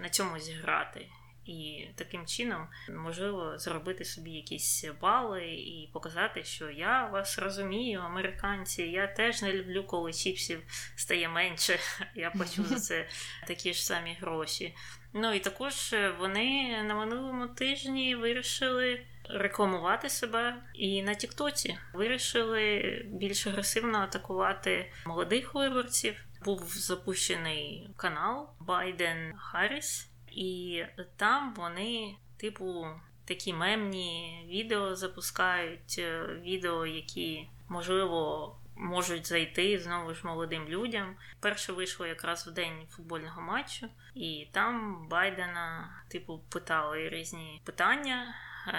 на 0.00 0.08
цьому 0.08 0.38
зіграти. 0.38 1.08
І 1.46 1.88
таким 1.94 2.26
чином 2.26 2.66
можливо 2.88 3.58
зробити 3.58 4.04
собі 4.04 4.30
якісь 4.30 4.84
бали 5.00 5.44
і 5.44 5.90
показати, 5.92 6.44
що 6.44 6.70
я 6.70 7.06
вас 7.06 7.38
розумію, 7.38 8.00
американці. 8.00 8.82
Я 8.82 9.06
теж 9.06 9.42
не 9.42 9.52
люблю, 9.52 9.84
коли 9.84 10.12
чіпсів 10.12 10.62
стає 10.96 11.28
менше. 11.28 11.78
Я 12.14 12.30
плачу 12.30 12.64
за 12.64 12.80
це 12.80 13.08
такі 13.46 13.72
ж 13.72 13.86
самі 13.86 14.16
гроші. 14.20 14.74
Ну 15.12 15.32
і 15.32 15.40
також 15.40 15.94
вони 16.18 16.82
на 16.82 16.94
минулому 16.94 17.48
тижні 17.48 18.14
вирішили 18.14 19.06
рекламувати 19.28 20.08
себе 20.08 20.62
і 20.74 21.02
на 21.02 21.14
Тіктоці 21.14 21.78
вирішили 21.94 22.82
більш 23.06 23.46
агресивно 23.46 23.98
атакувати 23.98 24.92
молодих 25.06 25.54
виборців. 25.54 26.24
Був 26.44 26.62
запущений 26.68 27.90
канал 27.96 28.50
Байден 28.60 29.32
Харріс. 29.36 30.11
І 30.36 30.84
там 31.16 31.54
вони, 31.54 32.14
типу, 32.36 32.86
такі 33.24 33.54
мемні 33.54 34.44
відео 34.48 34.96
запускають, 34.96 35.96
е, 35.98 36.26
відео, 36.42 36.86
які 36.86 37.48
можливо 37.68 38.56
можуть 38.76 39.26
зайти 39.26 39.78
знову 39.78 40.14
ж 40.14 40.26
молодим 40.26 40.68
людям. 40.68 41.16
Перше 41.40 41.72
вийшло 41.72 42.06
якраз 42.06 42.46
в 42.46 42.50
день 42.50 42.86
футбольного 42.90 43.42
матчу, 43.42 43.88
і 44.14 44.48
там 44.52 45.06
Байдена, 45.08 45.94
типу, 46.08 46.40
питали 46.48 47.08
різні 47.08 47.60
питання, 47.64 48.34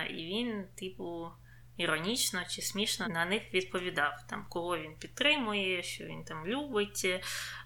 і 0.10 0.26
він, 0.26 0.66
типу, 0.76 1.32
іронічно 1.78 2.42
чи 2.50 2.62
смішно 2.62 3.08
на 3.08 3.26
них 3.26 3.54
відповідав, 3.54 4.24
там, 4.30 4.46
кого 4.50 4.78
він 4.78 4.96
підтримує, 4.96 5.84
що 5.84 6.04
він 6.04 6.24
там 6.24 6.48
любить. 6.48 7.08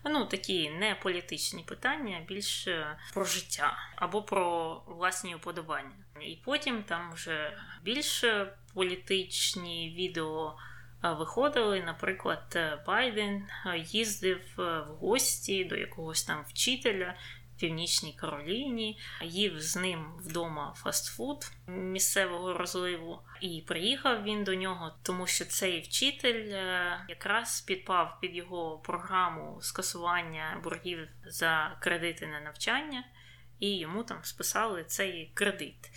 Ну, 0.05 0.25
такі 0.25 0.69
не 0.69 0.95
політичні 0.95 1.63
питання, 1.63 2.25
більш 2.27 2.67
про 3.13 3.25
життя 3.25 3.77
або 3.95 4.21
про 4.21 4.73
власні 4.87 5.35
уподобання. 5.35 5.95
І 6.21 6.37
потім 6.45 6.83
там 6.83 7.13
вже 7.13 7.57
більш 7.83 8.25
політичні 8.73 9.95
відео. 9.97 10.57
Виходили, 11.03 11.81
наприклад, 11.81 12.59
Байден 12.87 13.47
їздив 13.85 14.41
в 14.57 14.81
гості 14.99 15.65
до 15.65 15.75
якогось 15.75 16.23
там 16.23 16.45
вчителя, 16.47 17.15
Північній 17.59 18.13
Кароліні, 18.13 18.99
їв 19.23 19.61
з 19.61 19.75
ним 19.75 20.13
вдома 20.19 20.73
фастфуд 20.77 21.51
місцевого 21.67 22.53
розливу, 22.53 23.19
і 23.41 23.63
приїхав 23.67 24.23
він 24.23 24.43
до 24.43 24.55
нього, 24.55 24.91
тому 25.03 25.27
що 25.27 25.45
цей 25.45 25.81
вчитель 25.81 26.49
е, 26.49 27.05
якраз 27.09 27.61
підпав 27.61 28.17
під 28.21 28.35
його 28.35 28.77
програму 28.77 29.57
скасування 29.61 30.61
боргів 30.63 31.07
за 31.25 31.77
кредити 31.81 32.27
на 32.27 32.41
навчання, 32.41 33.03
і 33.59 33.77
йому 33.77 34.03
там 34.03 34.23
списали 34.23 34.83
цей 34.83 35.31
кредит. 35.33 35.91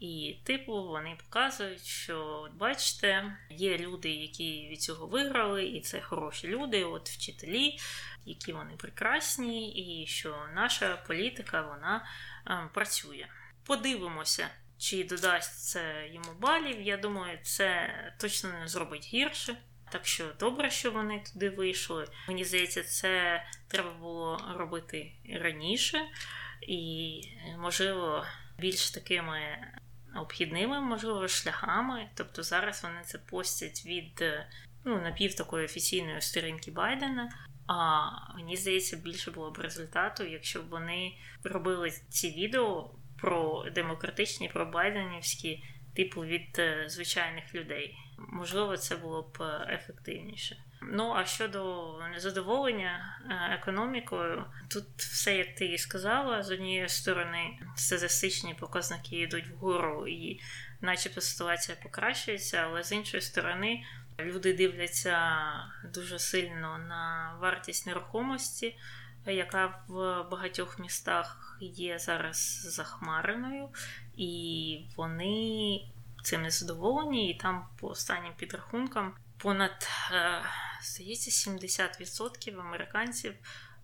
І, 0.00 0.36
типу, 0.44 0.72
вони 0.72 1.16
показують, 1.24 1.84
що 1.84 2.48
бачите, 2.54 3.36
є 3.50 3.78
люди, 3.78 4.10
які 4.10 4.68
від 4.70 4.82
цього 4.82 5.06
виграли, 5.06 5.66
і 5.66 5.80
це 5.80 6.00
хороші 6.00 6.48
люди, 6.48 6.84
от 6.84 7.08
вчителі, 7.08 7.78
які 8.26 8.52
вони 8.52 8.76
прекрасні, 8.76 9.72
і 9.72 10.06
що 10.06 10.36
наша 10.54 10.96
політика 10.96 11.62
вона 11.62 12.08
е, 12.46 12.68
працює. 12.74 13.26
Подивимося, 13.64 14.48
чи 14.78 15.04
додасть 15.04 15.64
це 15.64 16.08
йому 16.12 16.34
балів. 16.40 16.82
Я 16.82 16.96
думаю, 16.96 17.38
це 17.42 17.94
точно 18.20 18.50
не 18.60 18.68
зробить 18.68 19.10
гірше. 19.14 19.56
Так 19.90 20.06
що 20.06 20.32
добре, 20.40 20.70
що 20.70 20.90
вони 20.90 21.22
туди 21.32 21.50
вийшли. 21.50 22.08
Мені 22.28 22.44
здається, 22.44 22.82
це 22.82 23.42
треба 23.68 23.92
було 23.92 24.54
робити 24.56 25.12
раніше, 25.42 25.98
і, 26.62 27.20
можливо, 27.58 28.24
більш 28.58 28.90
такими 28.90 29.58
обхідними, 30.16 30.80
можливо, 30.80 31.28
шляхами. 31.28 32.08
Тобто 32.14 32.42
зараз 32.42 32.82
вони 32.82 33.02
це 33.04 33.18
постять 33.18 33.86
від 33.86 34.24
ну, 34.84 35.00
напів 35.00 35.34
такої 35.34 35.64
офіційної 35.64 36.20
сторінки 36.20 36.70
Байдена. 36.70 37.32
А 37.66 38.10
мені 38.34 38.56
здається, 38.56 38.96
більше 38.96 39.30
було 39.30 39.50
б 39.50 39.58
результату, 39.58 40.24
якщо 40.24 40.62
б 40.62 40.68
вони 40.68 41.12
робили 41.44 41.90
ці 42.08 42.30
відео 42.30 42.90
про 43.20 43.64
демократичні, 43.74 44.48
про 44.48 44.66
байденівські, 44.66 45.64
типу 45.96 46.24
від 46.24 46.58
е, 46.58 46.84
звичайних 46.88 47.54
людей. 47.54 47.96
Можливо, 48.18 48.76
це 48.76 48.96
було 48.96 49.22
б 49.22 49.42
е, 49.42 49.68
ефективніше. 49.74 50.56
Ну 50.82 51.12
а 51.16 51.24
щодо 51.24 51.92
незадоволення 52.12 53.20
е, 53.30 53.54
економікою, 53.54 54.44
тут 54.70 54.84
все 54.96 55.36
як 55.36 55.54
ти 55.54 55.66
і 55.66 55.78
сказала, 55.78 56.42
з 56.42 56.50
однієї 56.50 56.88
сторони 56.88 57.58
статистичні 57.76 58.54
показники 58.54 59.16
йдуть 59.16 59.48
вгору, 59.48 60.08
і, 60.08 60.40
начебто, 60.80 61.20
ситуація 61.20 61.78
покращується, 61.82 62.56
але 62.56 62.82
з 62.82 62.92
іншої 62.92 63.20
сторони. 63.20 63.84
Люди 64.18 64.52
дивляться 64.52 65.18
дуже 65.94 66.18
сильно 66.18 66.78
на 66.78 67.36
вартість 67.40 67.86
нерухомості, 67.86 68.76
яка 69.26 69.84
в 69.88 70.22
багатьох 70.30 70.78
містах 70.78 71.58
є 71.60 71.98
зараз 71.98 72.60
захмареною, 72.74 73.68
і 74.16 74.80
вони 74.96 75.80
цим 76.22 76.42
не 76.42 76.50
задоволені. 76.50 77.30
І 77.30 77.38
там, 77.38 77.68
по 77.80 77.88
останнім 77.88 78.32
підрахункам, 78.36 79.14
понад 79.38 79.88
е, 80.12 80.42
здається, 80.82 81.50
70% 81.50 82.60
американців 82.60 83.34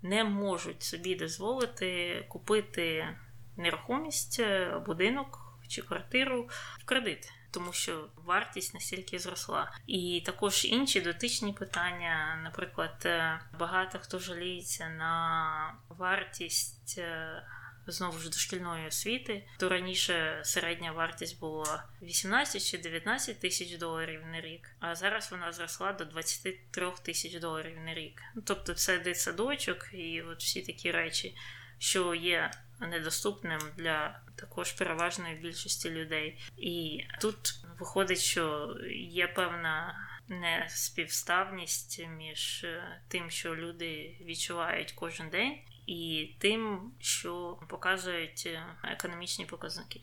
не 0.03 0.25
можуть 0.25 0.83
собі 0.83 1.15
дозволити 1.15 2.25
купити 2.29 3.09
нерухомість, 3.57 4.41
е, 4.41 4.79
будинок 4.87 5.39
чи 5.69 5.83
квартиру 5.83 6.49
в 6.79 6.85
кредит 6.85 7.33
тому 7.53 7.73
що 7.73 8.09
вартість 8.17 8.75
настільки 8.75 9.19
зросла. 9.19 9.73
І 9.87 10.23
також 10.27 10.65
інші 10.65 11.01
дотичні 11.01 11.53
питання, 11.53 12.41
наприклад, 12.45 13.03
е, 13.05 13.41
багато 13.59 13.99
хто 13.99 14.19
жаліється 14.19 14.89
на 14.89 15.75
вартість. 15.89 16.99
Е, 16.99 17.43
знову 17.87 18.19
ж 18.19 18.31
дошкільної 18.31 18.87
освіти, 18.87 19.47
то 19.59 19.69
раніше 19.69 20.41
середня 20.45 20.93
вартість 20.93 21.41
була 21.41 21.85
18 22.03 22.65
чи 22.65 22.79
19 22.79 23.41
тисяч 23.41 23.77
доларів 23.77 24.27
на 24.33 24.41
рік, 24.41 24.71
а 24.81 24.95
зараз 24.95 25.31
вона 25.31 25.53
зросла 25.53 25.93
до 25.93 26.05
23 26.05 26.93
тисяч 27.03 27.35
доларів 27.35 27.79
на 27.85 27.95
рік. 27.95 28.23
Ну, 28.35 28.43
тобто 28.47 28.75
це 28.75 28.99
дитсадочок 28.99 29.89
і 29.93 30.23
от 30.23 30.43
всі 30.43 30.63
такі 30.63 30.91
речі, 30.91 31.37
що 31.79 32.15
є 32.15 32.51
недоступним 32.81 33.61
для 33.77 34.21
також 34.43 34.73
переважної 34.73 35.35
більшості 35.35 35.91
людей. 35.91 36.39
І 36.57 37.01
тут 37.21 37.37
виходить, 37.79 38.19
що 38.19 38.75
є 39.09 39.27
певна 39.29 39.95
неспівставність 40.29 42.07
між 42.19 42.65
е, 42.65 43.01
тим, 43.09 43.31
що 43.31 43.57
люди 43.57 44.17
відчувають 44.21 44.93
кожен 44.93 45.29
день, 45.29 45.59
і 45.87 46.31
тим, 46.39 46.93
що 46.99 47.59
показують 47.69 48.43
е, 48.47 48.63
економічні 48.85 49.45
показники. 49.45 50.01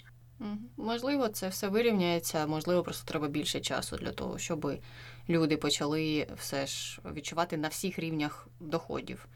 Можливо, 0.78 1.28
це 1.28 1.48
все 1.50 1.68
вирівняється, 1.68 2.48
можливо, 2.48 2.84
просто 2.84 3.08
треба 3.08 3.28
більше 3.28 3.60
часу 3.60 3.98
для 3.98 4.12
того, 4.12 4.40
щоб 4.40 4.80
люди 5.30 5.58
почали 5.58 6.28
все 6.38 6.68
ж 6.68 7.02
відчувати 7.06 7.58
на 7.58 7.68
всіх 7.68 8.00
рівнях 8.00 8.48
доходів 8.60 9.28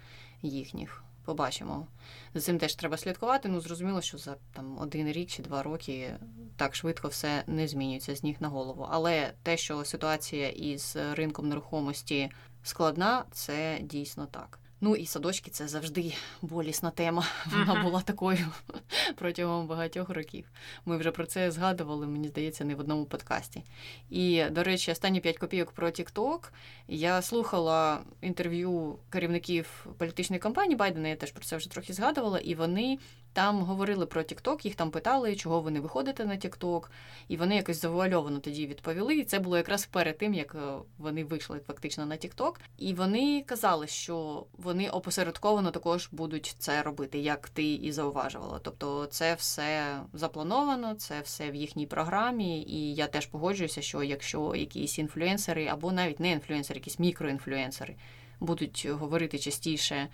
їхніх. 0.42 1.04
Побачимо. 1.26 1.88
За 2.34 2.42
цим 2.42 2.58
теж 2.58 2.76
треба 2.76 2.98
слідкувати. 2.98 3.50
Ну, 3.50 3.62
зрозуміло, 3.62 4.02
що 4.02 4.18
за 4.18 4.36
там 4.54 4.78
один 4.78 5.12
рік 5.12 5.30
чи 5.30 5.44
два 5.44 5.64
роки 5.64 6.16
так 6.56 6.76
швидко 6.76 7.08
все 7.08 7.44
не 7.48 7.68
змінюється 7.68 8.16
з 8.16 8.24
ніг 8.24 8.36
на 8.40 8.48
голову. 8.48 8.88
Але 8.92 9.34
те, 9.44 9.58
що 9.58 9.86
ситуація 9.86 10.50
із 10.50 10.98
ринком 11.12 11.50
нерухомості 11.50 12.32
складна, 12.64 13.26
це 13.32 13.80
дійсно 13.82 14.26
так. 14.26 14.60
Ну 14.86 14.96
і 14.96 15.06
садочки 15.06 15.52
це 15.52 15.68
завжди 15.68 16.14
болісна 16.42 16.90
тема. 16.90 17.28
Вона 17.52 17.84
була 17.84 18.02
такою 18.02 18.48
протягом 19.16 19.68
багатьох 19.68 20.10
років. 20.10 20.46
Ми 20.86 20.98
вже 20.98 21.12
про 21.12 21.26
це 21.26 21.52
згадували, 21.52 22.08
мені 22.08 22.28
здається, 22.28 22.66
не 22.66 22.76
в 22.76 22.80
одному 22.80 23.06
подкасті. 23.06 23.64
І, 24.10 24.44
до 24.52 24.64
речі, 24.64 24.92
останні 24.92 25.20
5 25.20 25.38
копійок 25.38 25.72
про 25.72 25.88
TikTok. 25.88 26.40
Я 26.88 27.22
слухала 27.22 28.00
інтерв'ю 28.22 28.98
керівників 29.10 29.86
політичної 29.98 30.40
кампанії 30.40 30.76
Байдена, 30.76 31.08
я 31.08 31.16
теж 31.16 31.32
про 31.32 31.44
це 31.44 31.58
вже 31.58 31.72
трохи 31.72 31.94
згадувала, 31.94 32.40
і 32.40 32.56
вони 32.56 32.98
там 33.34 33.62
говорили 33.62 34.06
про 34.06 34.22
TikTok, 34.22 34.66
їх 34.66 34.76
там 34.76 34.92
питали, 34.92 35.36
чого 35.36 35.62
ви 35.62 35.72
не 35.72 35.80
виходите 35.80 36.26
на 36.26 36.34
TikTok, 36.34 36.84
і 37.28 37.38
вони 37.38 37.56
якось 37.56 37.82
завуальовано 37.82 38.40
тоді 38.40 38.68
відповіли. 38.68 39.16
І 39.16 39.24
це 39.24 39.40
було 39.40 39.58
якраз 39.58 39.86
перед 39.86 40.18
тим, 40.18 40.34
як 40.34 40.56
е, 40.56 40.60
вони 40.98 41.24
вийшли 41.24 41.60
фактично 41.68 42.06
на 42.06 42.16
TikTok. 42.16 42.56
І 42.78 42.94
вони 42.94 43.44
казали, 43.48 43.88
що 43.88 44.46
вони 44.58 44.90
опосередковано 44.90 45.72
також 45.72 46.10
будуть 46.12 46.56
це 46.60 46.84
робити, 46.84 47.20
як 47.20 47.50
ти 47.50 47.74
і 47.74 47.92
зауважувала. 47.92 48.60
Тобто, 48.64 49.06
це 49.06 49.34
все 49.36 50.00
заплановано, 50.14 50.96
це 50.96 51.22
все 51.22 51.52
в 51.52 51.56
їхній 51.56 51.88
програмі. 51.88 52.62
І 52.62 52.96
я 52.96 53.08
теж 53.08 53.26
погоджуюся, 53.26 53.82
що 53.82 54.04
якщо 54.04 54.56
якісь 54.56 55.00
інфлюенсери 55.00 55.68
або 55.68 55.92
навіть 55.92 56.20
не 56.20 56.32
інфлюенсери, 56.32 56.78
якісь 56.78 57.00
мікроінфлюенсери 57.00 57.96
будуть 58.40 58.88
говорити 58.90 59.40
частіше 59.40 60.08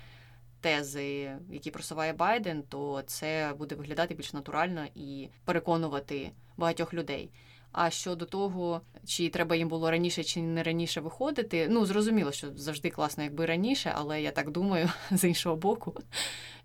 тези, 0.61 1.37
які 1.49 1.71
просуває 1.71 2.13
Байден, 2.13 2.63
то 2.63 3.01
це 3.05 3.53
буде 3.57 3.75
виглядати 3.75 4.15
більш 4.15 4.33
натурально 4.33 4.85
і 4.95 5.29
переконувати 5.45 6.31
багатьох 6.57 6.93
людей. 6.93 7.29
А 7.71 7.89
щодо 7.89 8.25
того, 8.25 8.81
чи 9.05 9.29
треба 9.29 9.55
їм 9.55 9.67
було 9.67 9.91
раніше 9.91 10.23
чи 10.23 10.41
не 10.41 10.63
раніше 10.63 11.01
виходити, 11.01 11.67
ну 11.69 11.85
зрозуміло, 11.85 12.31
що 12.31 12.47
завжди 12.55 12.89
класно, 12.89 13.23
якби 13.23 13.45
раніше, 13.45 13.93
але 13.95 14.21
я 14.21 14.31
так 14.31 14.51
думаю, 14.51 14.89
з 15.11 15.23
іншого 15.27 15.55
боку, 15.55 15.95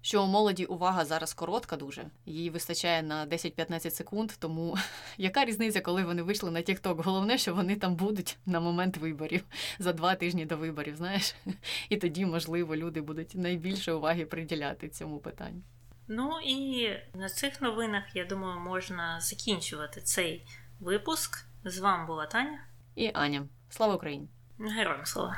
що 0.02 0.24
у 0.24 0.26
молоді 0.26 0.64
увага 0.64 1.04
зараз 1.04 1.34
коротка, 1.34 1.76
дуже 1.76 2.04
їй 2.26 2.50
вистачає 2.50 3.02
на 3.02 3.26
10-15 3.26 3.90
секунд. 3.90 4.32
Тому 4.38 4.76
яка 5.18 5.44
різниця, 5.44 5.80
коли 5.80 6.04
вони 6.04 6.22
вийшли 6.22 6.50
на 6.50 6.60
TikTok? 6.60 7.02
Головне, 7.02 7.38
що 7.38 7.54
вони 7.54 7.76
там 7.76 7.96
будуть 7.96 8.36
на 8.46 8.60
момент 8.60 8.96
виборів 8.96 9.44
за 9.78 9.92
два 9.92 10.14
тижні 10.14 10.46
до 10.46 10.56
виборів, 10.56 10.96
знаєш, 10.96 11.34
і 11.88 11.96
тоді, 11.96 12.26
можливо, 12.26 12.76
люди 12.76 13.00
будуть 13.00 13.34
найбільше 13.34 13.92
уваги 13.92 14.24
приділяти 14.24 14.88
цьому 14.88 15.18
питанню. 15.18 15.62
Ну 16.08 16.30
і 16.44 16.88
на 17.14 17.28
цих 17.28 17.60
новинах, 17.60 18.04
я 18.14 18.24
думаю, 18.24 18.60
можна 18.60 19.20
закінчувати 19.20 20.00
цей 20.00 20.44
випуск. 20.80 21.46
З 21.64 21.78
вами 21.78 22.06
була 22.06 22.26
Таня 22.26 22.58
і 22.94 23.10
Аня. 23.14 23.48
Слава 23.70 23.94
Україні! 23.94 24.28
Героям 24.58 25.06
слава! 25.06 25.36